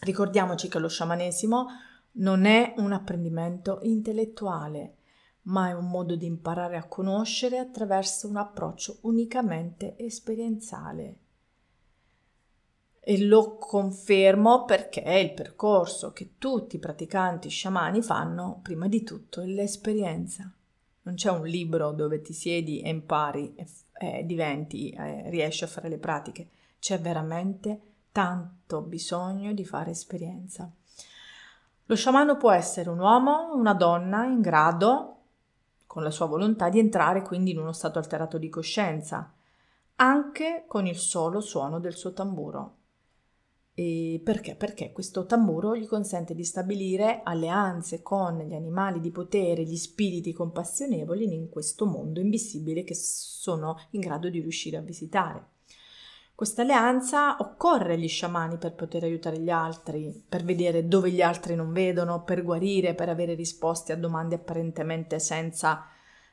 Ricordiamoci 0.00 0.68
che 0.68 0.78
lo 0.78 0.88
sciamanesimo 0.88 1.66
non 2.12 2.46
è 2.46 2.74
un 2.78 2.92
apprendimento 2.92 3.80
intellettuale, 3.82 4.96
ma 5.42 5.68
è 5.68 5.72
un 5.72 5.88
modo 5.88 6.16
di 6.16 6.26
imparare 6.26 6.76
a 6.76 6.86
conoscere 6.86 7.58
attraverso 7.58 8.26
un 8.26 8.36
approccio 8.36 8.98
unicamente 9.02 9.96
esperienziale. 9.98 11.18
E 12.98 13.24
lo 13.24 13.56
confermo 13.56 14.64
perché 14.64 15.02
è 15.02 15.14
il 15.14 15.32
percorso 15.32 16.12
che 16.12 16.34
tutti 16.38 16.76
i 16.76 16.80
praticanti 16.80 17.48
sciamani 17.48 18.00
fanno 18.02 18.60
prima 18.62 18.88
di 18.88 19.02
tutto 19.02 19.42
l'esperienza. 19.42 20.50
Non 21.02 21.14
c'è 21.14 21.30
un 21.30 21.46
libro 21.46 21.92
dove 21.92 22.20
ti 22.20 22.32
siedi 22.32 22.80
e 22.80 22.88
impari 22.88 23.54
e, 23.54 23.66
e 23.98 24.24
diventi, 24.24 24.90
e 24.90 25.28
riesci 25.28 25.64
a 25.64 25.66
fare 25.66 25.88
le 25.88 25.98
pratiche. 25.98 26.50
c'è 26.78 26.98
veramente 27.00 27.89
tanto 28.12 28.80
bisogno 28.82 29.52
di 29.52 29.64
fare 29.64 29.90
esperienza. 29.90 30.70
Lo 31.86 31.96
sciamano 31.96 32.36
può 32.36 32.52
essere 32.52 32.88
un 32.88 33.00
uomo, 33.00 33.52
una 33.54 33.74
donna 33.74 34.24
in 34.24 34.40
grado, 34.40 35.16
con 35.86 36.02
la 36.02 36.10
sua 36.10 36.26
volontà, 36.26 36.68
di 36.68 36.78
entrare 36.78 37.22
quindi 37.22 37.50
in 37.50 37.58
uno 37.58 37.72
stato 37.72 37.98
alterato 37.98 38.38
di 38.38 38.48
coscienza, 38.48 39.32
anche 39.96 40.64
con 40.68 40.86
il 40.86 40.96
solo 40.96 41.40
suono 41.40 41.80
del 41.80 41.96
suo 41.96 42.12
tamburo. 42.12 42.76
E 43.74 44.20
perché? 44.22 44.56
Perché 44.56 44.92
questo 44.92 45.26
tamburo 45.26 45.74
gli 45.74 45.86
consente 45.86 46.34
di 46.34 46.44
stabilire 46.44 47.22
alleanze 47.24 48.02
con 48.02 48.38
gli 48.38 48.54
animali 48.54 49.00
di 49.00 49.10
potere, 49.10 49.64
gli 49.64 49.76
spiriti 49.76 50.32
compassionevoli 50.32 51.24
in 51.32 51.48
questo 51.48 51.86
mondo 51.86 52.20
invisibile 52.20 52.84
che 52.84 52.94
sono 52.94 53.78
in 53.90 54.00
grado 54.00 54.28
di 54.28 54.40
riuscire 54.40 54.76
a 54.76 54.82
visitare. 54.82 55.46
Questa 56.40 56.62
alleanza 56.62 57.36
occorre 57.38 57.92
agli 57.92 58.08
sciamani 58.08 58.56
per 58.56 58.72
poter 58.72 59.02
aiutare 59.02 59.38
gli 59.38 59.50
altri, 59.50 60.24
per 60.26 60.42
vedere 60.42 60.88
dove 60.88 61.10
gli 61.10 61.20
altri 61.20 61.54
non 61.54 61.70
vedono, 61.70 62.24
per 62.24 62.42
guarire, 62.42 62.94
per 62.94 63.10
avere 63.10 63.34
risposte 63.34 63.92
a 63.92 63.96
domande 63.96 64.36
apparentemente 64.36 65.18
senza, 65.18 65.84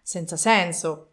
senza 0.01 0.37
senso. 0.37 1.09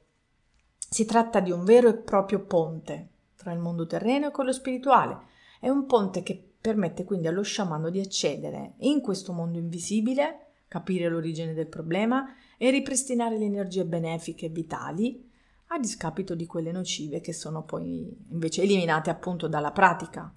Si 0.78 1.04
tratta 1.06 1.40
di 1.40 1.50
un 1.50 1.64
vero 1.64 1.88
e 1.88 1.94
proprio 1.94 2.44
ponte 2.44 3.08
tra 3.34 3.50
il 3.50 3.58
mondo 3.58 3.84
terreno 3.84 4.28
e 4.28 4.30
quello 4.30 4.52
spirituale. 4.52 5.22
È 5.58 5.68
un 5.68 5.86
ponte 5.86 6.22
che 6.22 6.52
permette 6.60 7.02
quindi 7.02 7.26
allo 7.26 7.42
sciamano 7.42 7.90
di 7.90 7.98
accedere 7.98 8.74
in 8.76 9.00
questo 9.00 9.32
mondo 9.32 9.58
invisibile, 9.58 10.52
capire 10.68 11.08
l'origine 11.08 11.52
del 11.52 11.66
problema 11.66 12.32
e 12.56 12.70
ripristinare 12.70 13.38
le 13.38 13.46
energie 13.46 13.84
benefiche 13.84 14.46
e 14.46 14.50
vitali 14.50 15.32
a 15.68 15.78
discapito 15.78 16.34
di 16.34 16.46
quelle 16.46 16.72
nocive 16.72 17.20
che 17.20 17.32
sono 17.32 17.64
poi 17.64 18.16
invece 18.30 18.62
eliminate 18.62 19.10
appunto 19.10 19.48
dalla 19.48 19.72
pratica. 19.72 20.32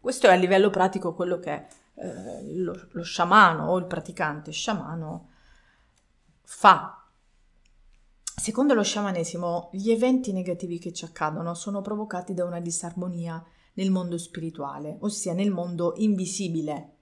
Questo 0.00 0.26
è 0.26 0.30
a 0.30 0.34
livello 0.34 0.70
pratico 0.70 1.14
quello 1.14 1.38
che 1.38 1.66
eh, 1.94 2.54
lo, 2.56 2.88
lo 2.92 3.02
sciamano 3.02 3.68
o 3.68 3.78
il 3.78 3.86
praticante 3.86 4.52
sciamano 4.52 5.30
fa. 6.42 7.04
Secondo 8.22 8.74
lo 8.74 8.84
sciamanesimo, 8.84 9.70
gli 9.72 9.90
eventi 9.90 10.32
negativi 10.32 10.78
che 10.78 10.92
ci 10.92 11.04
accadono 11.04 11.54
sono 11.54 11.82
provocati 11.82 12.34
da 12.34 12.44
una 12.44 12.60
disarmonia 12.60 13.44
nel 13.74 13.90
mondo 13.90 14.16
spirituale, 14.16 14.96
ossia 15.00 15.34
nel 15.34 15.50
mondo 15.50 15.94
invisibile 15.96 16.97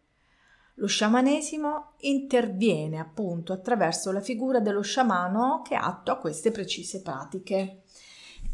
lo 0.78 0.86
sciamanesimo 0.86 1.92
interviene 2.00 2.98
appunto 2.98 3.52
attraverso 3.52 4.12
la 4.12 4.20
figura 4.20 4.60
dello 4.60 4.82
sciamano 4.82 5.62
che 5.62 5.74
attua 5.74 6.18
queste 6.18 6.50
precise 6.50 7.00
pratiche 7.00 7.82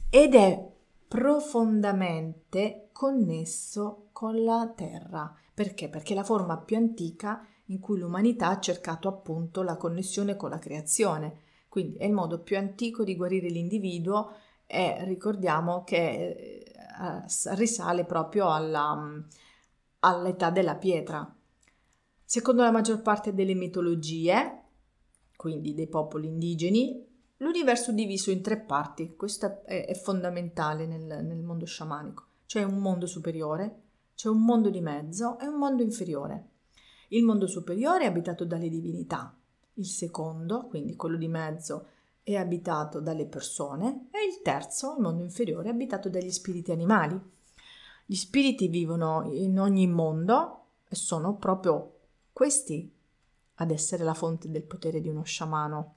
ed 0.08 0.34
è 0.34 0.70
profondamente 1.08 2.88
connesso 2.92 4.08
con 4.12 4.44
la 4.44 4.72
terra. 4.74 5.34
Perché? 5.52 5.88
Perché 5.88 6.12
è 6.12 6.16
la 6.16 6.24
forma 6.24 6.58
più 6.58 6.76
antica 6.76 7.44
in 7.66 7.80
cui 7.80 7.98
l'umanità 7.98 8.48
ha 8.48 8.60
cercato 8.60 9.08
appunto 9.08 9.62
la 9.62 9.76
connessione 9.76 10.37
con 10.37 10.50
la 10.50 10.58
creazione. 10.58 11.40
Quindi 11.68 11.96
è 11.96 12.04
il 12.04 12.12
modo 12.12 12.40
più 12.40 12.56
antico 12.56 13.02
di 13.02 13.16
guarire 13.16 13.48
l'individuo 13.48 14.32
e 14.66 15.04
ricordiamo 15.04 15.82
che 15.82 16.64
eh, 16.64 17.24
risale 17.54 18.04
proprio 18.04 18.52
alla, 18.52 18.96
all'età 20.00 20.50
della 20.50 20.76
pietra. 20.76 21.35
Secondo 22.33 22.62
la 22.62 22.71
maggior 22.71 23.03
parte 23.03 23.35
delle 23.35 23.53
mitologie, 23.53 24.62
quindi 25.37 25.75
dei 25.75 25.87
popoli 25.87 26.29
indigeni, 26.29 27.07
l'universo 27.37 27.90
è 27.90 27.95
diviso 27.95 28.31
in 28.31 28.40
tre 28.40 28.59
parti. 28.59 29.16
Questo 29.16 29.62
è, 29.66 29.92
fondamentale 30.03 30.87
nel, 30.87 31.27
nel 31.27 31.42
mondo 31.42 31.66
sciamanico. 31.66 32.25
C'è 32.47 32.62
un 32.62 32.79
mondo 32.79 33.05
superiore, 33.05 33.81
c'è 34.14 34.31
un 34.31 34.42
mondo 34.42 34.71
di 34.71 34.81
mezzo 34.81 35.38
e 35.38 35.47
un 35.47 35.59
mondo 35.59 35.83
inferiore. 35.83 36.49
Il 37.09 37.23
mondo 37.23 37.47
superiore 37.47 38.05
è 38.05 38.07
abitato 38.07 38.47
dalle 38.47 38.71
divinità, 38.71 39.38
il 39.75 39.87
secondo, 39.87 40.68
quindi 40.68 40.97
quello 40.97 41.18
di 41.18 41.29
mezzo, 41.29 41.88
è 42.23 42.37
abitato 42.37 43.01
dalle 43.01 43.27
persone 43.27 44.09
e 44.11 44.25
il 44.27 44.40
terzo, 44.42 44.95
il 44.97 45.03
mondo 45.03 45.23
inferiore, 45.23 45.68
è 45.68 45.73
abitato 45.73 46.09
dagli 46.09 46.31
spiriti 46.31 46.73
animali. 46.73 47.21
Gli 48.07 48.16
spiriti 48.16 48.68
vivono 48.68 49.29
in 49.31 49.61
ogni 49.61 49.87
mondo 49.87 50.68
e 50.88 50.95
sono 50.95 51.37
proprio 51.37 51.99
questi 52.33 52.90
ad 53.57 53.71
essere 53.71 54.05
la 54.05 54.14
fonte 54.14 54.51
del 54.51 54.64
potere 54.64 55.01
di 55.01 55.09
uno 55.09 55.23
sciamano. 55.23 55.97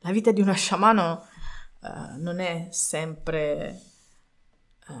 La 0.00 0.12
vita 0.12 0.30
di 0.30 0.40
uno 0.40 0.52
sciamano 0.52 1.26
uh, 1.80 2.20
non 2.20 2.38
è 2.38 2.68
sempre 2.70 3.80
uh, 4.88 4.94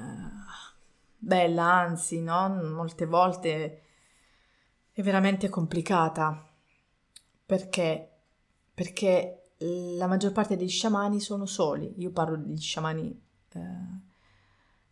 bella, 1.18 1.64
anzi, 1.64 2.20
no? 2.20 2.48
molte 2.48 3.06
volte 3.06 3.82
è 4.92 5.02
veramente 5.02 5.48
complicata. 5.48 6.48
Perché? 7.44 8.10
Perché 8.74 9.46
la 9.58 10.06
maggior 10.06 10.32
parte 10.32 10.56
degli 10.56 10.68
sciamani 10.68 11.20
sono 11.20 11.46
soli. 11.46 11.94
Io 11.98 12.10
parlo 12.10 12.36
degli 12.36 12.58
sciamani 12.58 13.22
eh, 13.52 13.60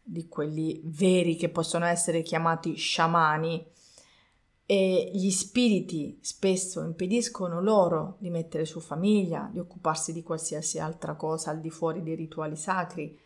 di 0.02 0.28
quelli 0.28 0.80
veri 0.84 1.36
che 1.36 1.48
possono 1.48 1.84
essere 1.86 2.22
chiamati 2.22 2.74
sciamani, 2.74 3.66
e 4.66 5.10
gli 5.12 5.30
spiriti 5.30 6.18
spesso 6.22 6.82
impediscono 6.82 7.60
loro 7.60 8.16
di 8.18 8.30
mettere 8.30 8.64
su 8.64 8.80
famiglia, 8.80 9.48
di 9.52 9.58
occuparsi 9.58 10.12
di 10.12 10.22
qualsiasi 10.22 10.78
altra 10.78 11.16
cosa 11.16 11.50
al 11.50 11.60
di 11.60 11.70
fuori 11.70 12.02
dei 12.02 12.14
rituali 12.14 12.56
sacri. 12.56 13.18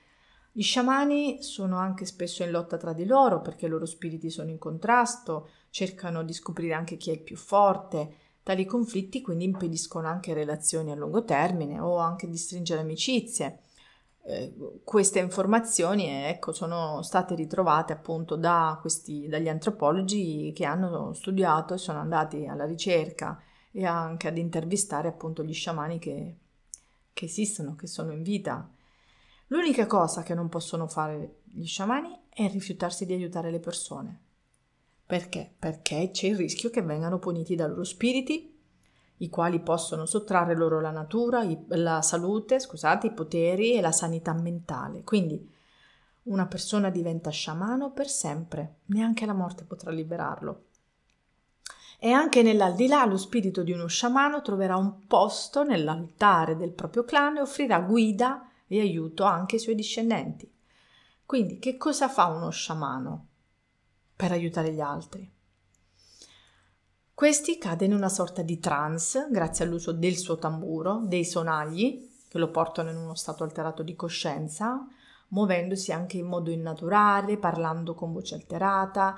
Gli 0.50 0.62
sciamani 0.62 1.40
sono 1.42 1.76
anche 1.76 2.04
spesso 2.04 2.42
in 2.42 2.50
lotta 2.50 2.76
tra 2.76 2.92
di 2.92 3.04
loro 3.04 3.40
perché 3.40 3.66
i 3.66 3.68
loro 3.68 3.86
spiriti 3.86 4.30
sono 4.30 4.50
in 4.50 4.58
contrasto, 4.58 5.50
cercano 5.70 6.24
di 6.24 6.32
scoprire 6.32 6.74
anche 6.74 6.96
chi 6.96 7.10
è 7.10 7.12
il 7.12 7.22
più 7.22 7.36
forte. 7.36 8.14
Tali 8.42 8.64
conflitti 8.64 9.20
quindi 9.20 9.44
impediscono 9.44 10.08
anche 10.08 10.34
relazioni 10.34 10.90
a 10.90 10.96
lungo 10.96 11.22
termine 11.22 11.78
o 11.78 11.98
anche 11.98 12.28
di 12.28 12.36
stringere 12.36 12.80
amicizie. 12.80 13.60
Eh, 14.30 14.52
queste 14.84 15.20
informazioni 15.20 16.06
ecco, 16.06 16.52
sono 16.52 17.00
state 17.00 17.34
ritrovate 17.34 17.94
appunto 17.94 18.36
da 18.36 18.76
questi, 18.78 19.26
dagli 19.26 19.48
antropologi 19.48 20.52
che 20.54 20.66
hanno 20.66 21.14
studiato 21.14 21.72
e 21.72 21.78
sono 21.78 21.98
andati 21.98 22.44
alla 22.44 22.66
ricerca 22.66 23.40
e 23.70 23.86
anche 23.86 24.28
ad 24.28 24.36
intervistare 24.36 25.08
appunto 25.08 25.42
gli 25.42 25.54
sciamani 25.54 25.98
che, 25.98 26.36
che 27.14 27.24
esistono, 27.24 27.74
che 27.74 27.86
sono 27.86 28.12
in 28.12 28.22
vita. 28.22 28.68
L'unica 29.46 29.86
cosa 29.86 30.22
che 30.22 30.34
non 30.34 30.50
possono 30.50 30.86
fare 30.88 31.36
gli 31.44 31.64
sciamani 31.64 32.14
è 32.28 32.50
rifiutarsi 32.50 33.06
di 33.06 33.14
aiutare 33.14 33.50
le 33.50 33.60
persone. 33.60 34.20
Perché? 35.06 35.54
Perché 35.58 36.10
c'è 36.12 36.26
il 36.26 36.36
rischio 36.36 36.68
che 36.68 36.82
vengano 36.82 37.18
puniti 37.18 37.54
dai 37.54 37.68
loro 37.68 37.82
spiriti 37.82 38.57
i 39.18 39.28
quali 39.28 39.60
possono 39.60 40.06
sottrarre 40.06 40.54
loro 40.54 40.80
la 40.80 40.90
natura, 40.90 41.44
la 41.68 42.02
salute, 42.02 42.60
scusate, 42.60 43.08
i 43.08 43.12
poteri 43.12 43.74
e 43.74 43.80
la 43.80 43.92
sanità 43.92 44.32
mentale. 44.32 45.02
Quindi 45.02 45.56
una 46.24 46.46
persona 46.46 46.90
diventa 46.90 47.30
sciamano 47.30 47.90
per 47.90 48.08
sempre, 48.08 48.76
neanche 48.86 49.26
la 49.26 49.32
morte 49.32 49.64
potrà 49.64 49.90
liberarlo. 49.90 50.64
E 51.98 52.12
anche 52.12 52.42
nell'aldilà 52.42 53.04
lo 53.06 53.16
spirito 53.16 53.64
di 53.64 53.72
uno 53.72 53.86
sciamano 53.86 54.40
troverà 54.40 54.76
un 54.76 55.06
posto 55.06 55.64
nell'altare 55.64 56.56
del 56.56 56.70
proprio 56.70 57.04
clan 57.04 57.38
e 57.38 57.40
offrirà 57.40 57.80
guida 57.80 58.50
e 58.68 58.78
aiuto 58.78 59.24
anche 59.24 59.56
ai 59.56 59.60
suoi 59.60 59.74
discendenti. 59.74 60.48
Quindi 61.26 61.58
che 61.58 61.76
cosa 61.76 62.08
fa 62.08 62.26
uno 62.26 62.50
sciamano 62.50 63.26
per 64.14 64.30
aiutare 64.30 64.72
gli 64.72 64.80
altri? 64.80 65.28
Questi 67.18 67.58
cade 67.58 67.84
in 67.84 67.92
una 67.92 68.08
sorta 68.08 68.42
di 68.42 68.60
trance 68.60 69.26
grazie 69.28 69.64
all'uso 69.64 69.90
del 69.90 70.16
suo 70.16 70.38
tamburo, 70.38 71.00
dei 71.02 71.24
sonagli, 71.24 72.08
che 72.28 72.38
lo 72.38 72.48
portano 72.52 72.90
in 72.90 72.96
uno 72.96 73.16
stato 73.16 73.42
alterato 73.42 73.82
di 73.82 73.96
coscienza, 73.96 74.86
muovendosi 75.30 75.90
anche 75.90 76.16
in 76.16 76.26
modo 76.26 76.52
innaturale, 76.52 77.36
parlando 77.36 77.94
con 77.94 78.12
voce 78.12 78.36
alterata. 78.36 79.16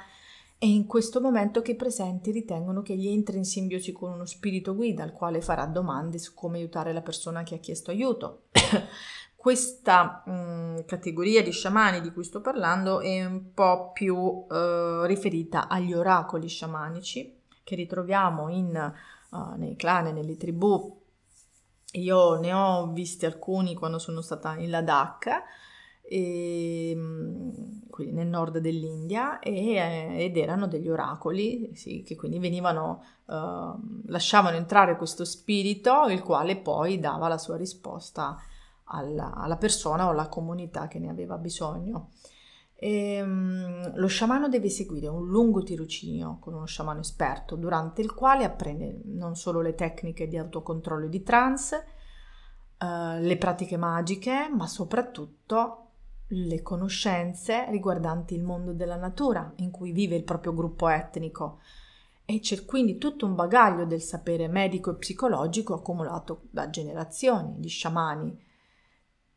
È 0.56 0.64
in 0.64 0.86
questo 0.86 1.20
momento 1.20 1.60
che 1.60 1.72
i 1.72 1.76
presenti 1.76 2.30
ritengono 2.30 2.80
che 2.80 2.94
egli 2.94 3.08
entri 3.08 3.36
in 3.36 3.44
simbiosi 3.44 3.92
con 3.92 4.12
uno 4.12 4.24
spirito 4.24 4.74
guida, 4.74 5.02
al 5.02 5.12
quale 5.12 5.42
farà 5.42 5.66
domande 5.66 6.18
su 6.18 6.32
come 6.32 6.56
aiutare 6.56 6.94
la 6.94 7.02
persona 7.02 7.42
che 7.42 7.56
ha 7.56 7.58
chiesto 7.58 7.90
aiuto. 7.90 8.44
Questa 9.36 10.22
mh, 10.24 10.32
mm, 10.32 10.76
categoria 10.86 11.42
di 11.42 11.50
sciamani 11.50 12.00
di 12.00 12.12
cui 12.12 12.24
sto 12.24 12.40
parlando 12.40 13.00
è 13.00 13.22
un 13.26 13.52
po' 13.52 13.90
più 13.92 14.46
eh, 14.50 15.02
riferita 15.04 15.68
agli 15.68 15.92
oracoli 15.92 16.48
sciamanici, 16.48 17.39
che 17.70 17.76
ritroviamo 17.76 18.48
in, 18.48 18.92
uh, 19.30 19.54
nei 19.56 19.76
clan 19.76 20.08
e 20.08 20.12
nelle 20.12 20.36
tribù. 20.36 20.98
Io 21.92 22.40
ne 22.40 22.52
ho 22.52 22.88
visti 22.88 23.26
alcuni 23.26 23.76
quando 23.76 24.00
sono 24.00 24.22
stata 24.22 24.56
in 24.56 24.70
Ladakh, 24.70 25.28
e, 26.02 26.90
ehm, 26.90 27.88
quindi 27.88 28.12
nel 28.14 28.26
nord 28.26 28.58
dell'India, 28.58 29.38
e, 29.38 29.74
eh, 29.74 30.24
ed 30.24 30.36
erano 30.36 30.66
degli 30.66 30.88
oracoli 30.88 31.70
sì, 31.74 32.02
che 32.02 32.16
quindi 32.16 32.40
venivano, 32.40 33.04
uh, 33.26 33.78
lasciavano 34.06 34.56
entrare 34.56 34.96
questo 34.96 35.24
spirito, 35.24 36.08
il 36.08 36.22
quale 36.22 36.56
poi 36.56 36.98
dava 36.98 37.28
la 37.28 37.38
sua 37.38 37.56
risposta 37.56 38.36
alla, 38.86 39.32
alla 39.32 39.56
persona 39.56 40.06
o 40.06 40.10
alla 40.10 40.28
comunità 40.28 40.88
che 40.88 40.98
ne 40.98 41.08
aveva 41.08 41.38
bisogno. 41.38 42.10
E, 42.82 43.20
um, 43.20 43.94
lo 43.94 44.06
sciamano 44.06 44.48
deve 44.48 44.70
seguire 44.70 45.06
un 45.06 45.26
lungo 45.28 45.62
tirocinio 45.62 46.38
con 46.40 46.54
uno 46.54 46.64
sciamano 46.64 47.00
esperto, 47.00 47.54
durante 47.54 48.00
il 48.00 48.14
quale 48.14 48.44
apprende 48.44 49.02
non 49.04 49.36
solo 49.36 49.60
le 49.60 49.74
tecniche 49.74 50.26
di 50.26 50.38
autocontrollo 50.38 51.04
e 51.04 51.08
di 51.10 51.22
trance, 51.22 51.84
uh, 52.78 53.20
le 53.20 53.36
pratiche 53.36 53.76
magiche, 53.76 54.48
ma 54.48 54.66
soprattutto 54.66 55.88
le 56.28 56.62
conoscenze 56.62 57.66
riguardanti 57.68 58.34
il 58.34 58.44
mondo 58.44 58.72
della 58.72 58.96
natura 58.96 59.52
in 59.56 59.70
cui 59.70 59.92
vive 59.92 60.16
il 60.16 60.24
proprio 60.24 60.54
gruppo 60.54 60.88
etnico. 60.88 61.58
E 62.24 62.40
c'è 62.40 62.64
quindi 62.64 62.96
tutto 62.96 63.26
un 63.26 63.34
bagaglio 63.34 63.84
del 63.84 64.00
sapere 64.00 64.48
medico 64.48 64.90
e 64.90 64.94
psicologico 64.94 65.74
accumulato 65.74 66.44
da 66.48 66.70
generazioni 66.70 67.56
di 67.58 67.68
sciamani 67.68 68.48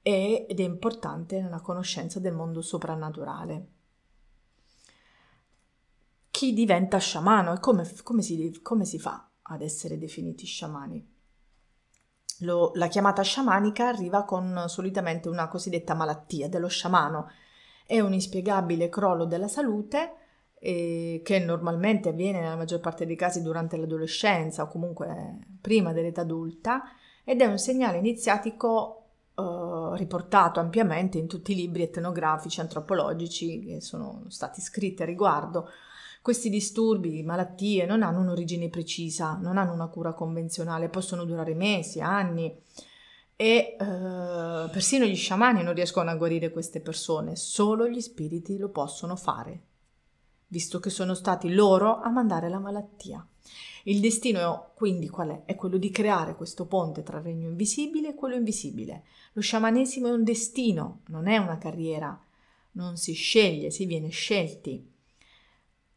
ed 0.03 0.59
è 0.59 0.63
importante 0.63 1.41
nella 1.41 1.61
conoscenza 1.61 2.19
del 2.19 2.33
mondo 2.33 2.61
soprannaturale. 2.61 3.67
Chi 6.29 6.53
diventa 6.53 6.97
sciamano 6.97 7.53
e 7.53 7.59
come, 7.59 7.89
come, 8.03 8.21
si, 8.21 8.59
come 8.61 8.83
si, 8.83 8.99
fa 8.99 9.29
ad 9.43 9.61
essere 9.61 9.97
definiti 9.97 10.45
sciamani? 10.45 11.11
Lo, 12.39 12.71
la 12.73 12.87
chiamata 12.87 13.21
sciamanica 13.21 13.87
arriva 13.87 14.25
con 14.25 14.65
solitamente 14.67 15.29
una 15.29 15.47
cosiddetta 15.47 15.93
malattia 15.93 16.49
dello 16.49 16.67
sciamano. 16.67 17.29
È 17.85 17.99
un 18.01 18.11
inspiegabile 18.11 18.89
crollo 18.89 19.23
della 19.23 19.47
salute 19.47 20.15
eh, 20.59 21.21
che 21.23 21.39
normalmente 21.39 22.09
avviene 22.09 22.41
nella 22.41 22.57
maggior 22.57 22.81
parte 22.81 23.05
dei 23.05 23.15
casi 23.15 23.41
durante 23.41 23.77
l'adolescenza 23.77 24.63
o 24.63 24.67
comunque 24.67 25.39
prima 25.61 25.93
dell'età 25.93 26.21
adulta 26.21 26.83
ed 27.23 27.39
è 27.39 27.45
un 27.45 27.57
segnale 27.57 27.99
iniziatico 27.99 29.02
Uh, 29.35 29.93
riportato 29.95 30.59
ampiamente 30.59 31.17
in 31.17 31.25
tutti 31.25 31.53
i 31.53 31.55
libri 31.55 31.81
etnografici 31.81 32.59
antropologici 32.59 33.65
che 33.65 33.81
sono 33.81 34.25
stati 34.27 34.61
scritti 34.61 35.01
a 35.01 35.05
riguardo. 35.05 35.69
Questi 36.21 36.51
disturbi, 36.51 37.23
malattie, 37.23 37.87
non 37.87 38.03
hanno 38.03 38.19
un'origine 38.19 38.69
precisa, 38.69 39.39
non 39.41 39.57
hanno 39.57 39.73
una 39.73 39.87
cura 39.87 40.13
convenzionale, 40.13 40.87
possono 40.87 41.25
durare 41.25 41.55
mesi, 41.55 41.99
anni 41.99 42.55
e 43.35 43.75
uh, 43.79 44.69
persino 44.69 45.05
gli 45.05 45.15
sciamani 45.15 45.63
non 45.63 45.73
riescono 45.73 46.11
a 46.11 46.15
guarire 46.15 46.51
queste 46.51 46.79
persone, 46.79 47.35
solo 47.35 47.87
gli 47.87 48.01
spiriti 48.01 48.59
lo 48.59 48.69
possono 48.69 49.15
fare, 49.15 49.61
visto 50.47 50.79
che 50.79 50.91
sono 50.91 51.15
stati 51.15 51.51
loro 51.51 51.99
a 51.99 52.09
mandare 52.09 52.49
la 52.49 52.59
malattia. 52.59 53.27
Il 53.83 53.99
destino 53.99 54.71
quindi 54.75 55.09
qual 55.09 55.29
è? 55.29 55.41
È 55.45 55.55
quello 55.55 55.77
di 55.77 55.89
creare 55.89 56.35
questo 56.35 56.65
ponte 56.65 57.03
tra 57.03 57.17
il 57.17 57.23
regno 57.23 57.49
invisibile 57.49 58.09
e 58.09 58.15
quello 58.15 58.35
invisibile. 58.35 59.03
Lo 59.33 59.41
sciamanesimo 59.41 60.07
è 60.07 60.11
un 60.11 60.23
destino, 60.23 61.01
non 61.07 61.27
è 61.27 61.37
una 61.37 61.57
carriera. 61.57 62.19
Non 62.71 62.97
si 62.97 63.13
sceglie, 63.13 63.69
si 63.71 63.85
viene 63.85 64.09
scelti. 64.09 64.91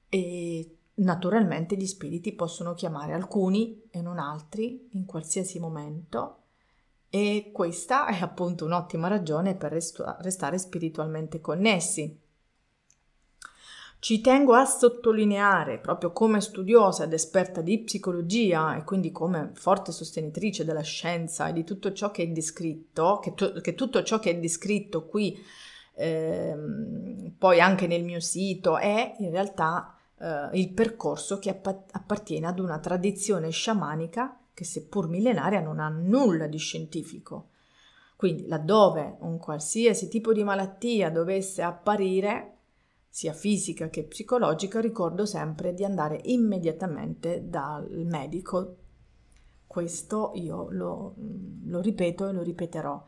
E 0.08 0.76
naturalmente 0.94 1.76
gli 1.76 1.86
spiriti 1.86 2.32
possono 2.32 2.74
chiamare 2.74 3.12
alcuni 3.12 3.82
e 3.90 4.00
non 4.00 4.18
altri 4.18 4.88
in 4.92 5.04
qualsiasi 5.04 5.58
momento 5.58 6.40
e 7.08 7.50
questa 7.52 8.06
è 8.08 8.20
appunto 8.20 8.64
un'ottima 8.64 9.08
ragione 9.08 9.54
per 9.54 9.72
restare 9.72 10.58
spiritualmente 10.58 11.40
connessi. 11.40 12.20
Ci 13.98 14.20
tengo 14.20 14.54
a 14.54 14.64
sottolineare, 14.64 15.78
proprio 15.78 16.12
come 16.12 16.40
studiosa 16.40 17.04
ed 17.04 17.12
esperta 17.12 17.60
di 17.60 17.80
psicologia 17.80 18.76
e 18.76 18.84
quindi 18.84 19.10
come 19.10 19.50
forte 19.54 19.90
sostenitrice 19.90 20.64
della 20.64 20.82
scienza 20.82 21.48
e 21.48 21.52
di 21.52 21.64
tutto 21.64 21.92
ciò 21.92 22.10
che 22.10 22.22
è 22.22 22.28
descritto, 22.28 23.18
che, 23.20 23.34
to- 23.34 23.52
che 23.54 23.74
tutto 23.74 24.02
ciò 24.02 24.18
che 24.18 24.30
è 24.30 24.38
descritto 24.38 25.06
qui, 25.06 25.36
ehm, 25.94 27.32
poi 27.38 27.60
anche 27.60 27.86
nel 27.86 28.04
mio 28.04 28.20
sito, 28.20 28.76
è 28.76 29.14
in 29.18 29.30
realtà 29.30 29.96
eh, 30.18 30.50
il 30.52 30.70
percorso 30.70 31.38
che 31.38 31.50
app- 31.50 31.90
appartiene 31.90 32.46
ad 32.46 32.58
una 32.58 32.78
tradizione 32.78 33.50
sciamanica 33.50 34.38
che 34.54 34.64
seppur 34.64 35.08
millenaria 35.08 35.60
non 35.60 35.80
ha 35.80 35.88
nulla 35.88 36.46
di 36.46 36.58
scientifico. 36.58 37.48
Quindi 38.16 38.46
laddove 38.46 39.16
un 39.20 39.38
qualsiasi 39.38 40.08
tipo 40.08 40.32
di 40.32 40.42
malattia 40.42 41.10
dovesse 41.10 41.60
apparire, 41.60 42.55
sia 43.16 43.32
fisica 43.32 43.88
che 43.88 44.04
psicologica, 44.04 44.78
ricordo 44.78 45.24
sempre 45.24 45.72
di 45.72 45.86
andare 45.86 46.20
immediatamente 46.24 47.48
dal 47.48 48.04
medico. 48.04 48.76
Questo 49.66 50.32
io 50.34 50.68
lo, 50.68 51.14
lo 51.64 51.80
ripeto 51.80 52.28
e 52.28 52.32
lo 52.32 52.42
ripeterò. 52.42 53.06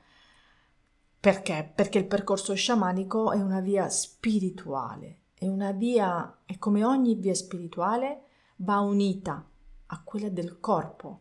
Perché? 1.21 1.71
Perché 1.75 1.99
il 1.99 2.07
percorso 2.07 2.55
sciamanico 2.55 3.33
è 3.33 3.42
una 3.42 3.61
via 3.61 3.90
spirituale, 3.90 5.18
è 5.35 5.47
una 5.47 5.73
via, 5.73 6.38
e 6.47 6.57
come 6.57 6.87
ogni 6.87 7.14
via 7.16 7.35
spirituale, 7.35 8.23
va 8.57 8.79
unita 8.79 9.47
a 9.88 10.03
quella 10.03 10.31
del 10.31 10.59
corpo. 10.59 11.21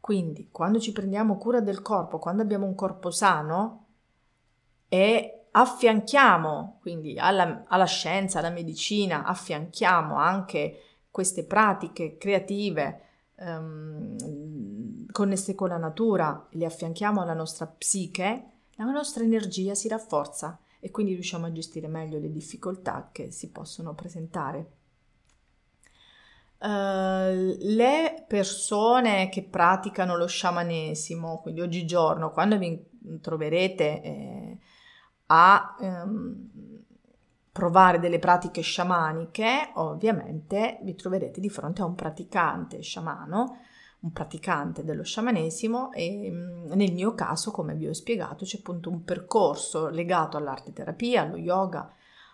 Quindi, 0.00 0.48
quando 0.50 0.80
ci 0.80 0.92
prendiamo 0.92 1.36
cura 1.36 1.60
del 1.60 1.82
corpo, 1.82 2.18
quando 2.18 2.40
abbiamo 2.40 2.64
un 2.64 2.74
corpo 2.74 3.10
sano, 3.10 3.84
è 4.88 5.37
affianchiamo 5.50 6.78
quindi 6.80 7.18
alla, 7.18 7.64
alla 7.66 7.84
scienza, 7.84 8.38
alla 8.38 8.50
medicina, 8.50 9.24
affianchiamo 9.24 10.16
anche 10.16 10.82
queste 11.10 11.44
pratiche 11.44 12.16
creative 12.16 13.00
um, 13.36 15.06
connesse 15.10 15.54
con 15.54 15.68
la 15.68 15.76
natura, 15.76 16.46
le 16.50 16.64
affianchiamo 16.64 17.20
alla 17.20 17.34
nostra 17.34 17.66
psiche, 17.66 18.44
la 18.76 18.84
nostra 18.84 19.24
energia 19.24 19.74
si 19.74 19.88
rafforza 19.88 20.58
e 20.80 20.90
quindi 20.90 21.14
riusciamo 21.14 21.46
a 21.46 21.52
gestire 21.52 21.88
meglio 21.88 22.18
le 22.18 22.30
difficoltà 22.30 23.08
che 23.10 23.30
si 23.30 23.50
possono 23.50 23.94
presentare. 23.94 24.72
Uh, 26.60 27.56
le 27.58 28.24
persone 28.26 29.28
che 29.28 29.44
praticano 29.44 30.16
lo 30.16 30.26
sciamanesimo, 30.26 31.38
quindi 31.40 31.60
oggigiorno, 31.60 32.30
quando 32.30 32.58
vi 32.58 32.80
troverete 33.20 34.02
eh, 34.02 34.58
a 35.30 35.76
ehm, 35.80 36.50
provare 37.52 37.98
delle 37.98 38.18
pratiche 38.18 38.60
sciamaniche, 38.60 39.70
ovviamente 39.74 40.78
vi 40.82 40.94
troverete 40.94 41.40
di 41.40 41.50
fronte 41.50 41.82
a 41.82 41.86
un 41.86 41.94
praticante 41.94 42.80
sciamano, 42.82 43.58
un 44.00 44.12
praticante 44.12 44.84
dello 44.84 45.02
sciamanesimo 45.02 45.92
e 45.92 46.30
mm, 46.30 46.72
nel 46.72 46.92
mio 46.92 47.14
caso, 47.14 47.50
come 47.50 47.74
vi 47.74 47.88
ho 47.88 47.92
spiegato, 47.92 48.44
c'è 48.44 48.58
appunto 48.58 48.90
un 48.90 49.02
percorso 49.02 49.88
legato 49.88 50.36
all'arte 50.36 50.72
terapia, 50.72 51.22
allo 51.22 51.36
yoga, 51.36 51.92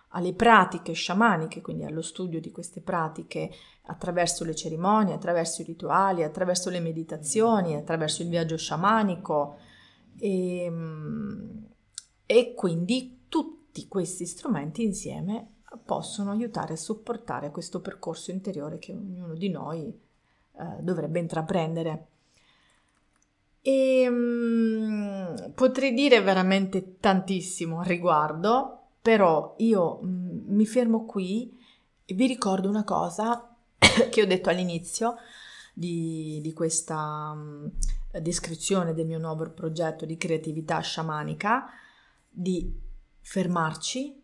alle 0.08 0.34
pratiche 0.34 0.92
sciamaniche, 0.92 1.62
quindi 1.62 1.84
allo 1.84 2.02
studio 2.02 2.38
di 2.38 2.52
queste 2.52 2.82
pratiche 2.82 3.50
attraverso 3.86 4.44
le 4.44 4.54
cerimonie, 4.54 5.14
attraverso 5.14 5.62
i 5.62 5.64
rituali, 5.64 6.22
attraverso 6.22 6.70
le 6.70 6.80
meditazioni, 6.80 7.74
attraverso 7.74 8.22
il 8.22 8.28
viaggio 8.28 8.58
sciamanico 8.58 9.56
e, 10.18 10.68
mm, 10.70 11.64
e 12.34 12.52
quindi 12.52 13.26
tutti 13.28 13.86
questi 13.86 14.26
strumenti 14.26 14.82
insieme 14.82 15.58
possono 15.84 16.32
aiutare 16.32 16.72
a 16.72 16.76
supportare 16.76 17.52
questo 17.52 17.80
percorso 17.80 18.32
interiore 18.32 18.80
che 18.80 18.90
ognuno 18.90 19.34
di 19.34 19.50
noi 19.50 19.86
eh, 19.86 20.64
dovrebbe 20.80 21.20
intraprendere. 21.20 22.06
E 23.62 24.08
um, 24.08 25.52
potrei 25.54 25.94
dire 25.94 26.20
veramente 26.22 26.98
tantissimo 26.98 27.78
al 27.78 27.86
riguardo, 27.86 28.80
però 29.00 29.54
io 29.58 30.00
um, 30.02 30.42
mi 30.46 30.66
fermo 30.66 31.04
qui 31.04 31.56
e 32.04 32.14
vi 32.14 32.26
ricordo 32.26 32.68
una 32.68 32.82
cosa 32.82 33.54
che 34.10 34.22
ho 34.22 34.26
detto 34.26 34.50
all'inizio 34.50 35.18
di, 35.72 36.40
di 36.42 36.52
questa 36.52 37.30
um, 37.32 37.70
descrizione 38.20 38.92
del 38.92 39.06
mio 39.06 39.20
nuovo 39.20 39.48
progetto 39.50 40.04
di 40.04 40.16
creatività 40.16 40.80
sciamanica 40.80 41.68
di 42.36 42.82
fermarci 43.20 44.22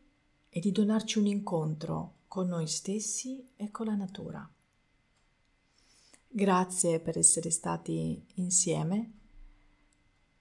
e 0.48 0.60
di 0.60 0.72
donarci 0.72 1.18
un 1.18 1.26
incontro 1.26 2.16
con 2.26 2.48
noi 2.48 2.66
stessi 2.66 3.48
e 3.54 3.70
con 3.70 3.86
la 3.86 3.94
natura. 3.94 4.48
Grazie 6.26 7.00
per 7.00 7.16
essere 7.16 7.50
stati 7.50 8.24
insieme, 8.34 9.12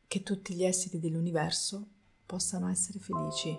che 0.07 0.23
tutti 0.23 0.55
gli 0.55 0.63
esseri 0.63 0.99
dell'universo 0.99 1.87
possano 2.25 2.67
essere 2.69 2.99
felici. 2.99 3.57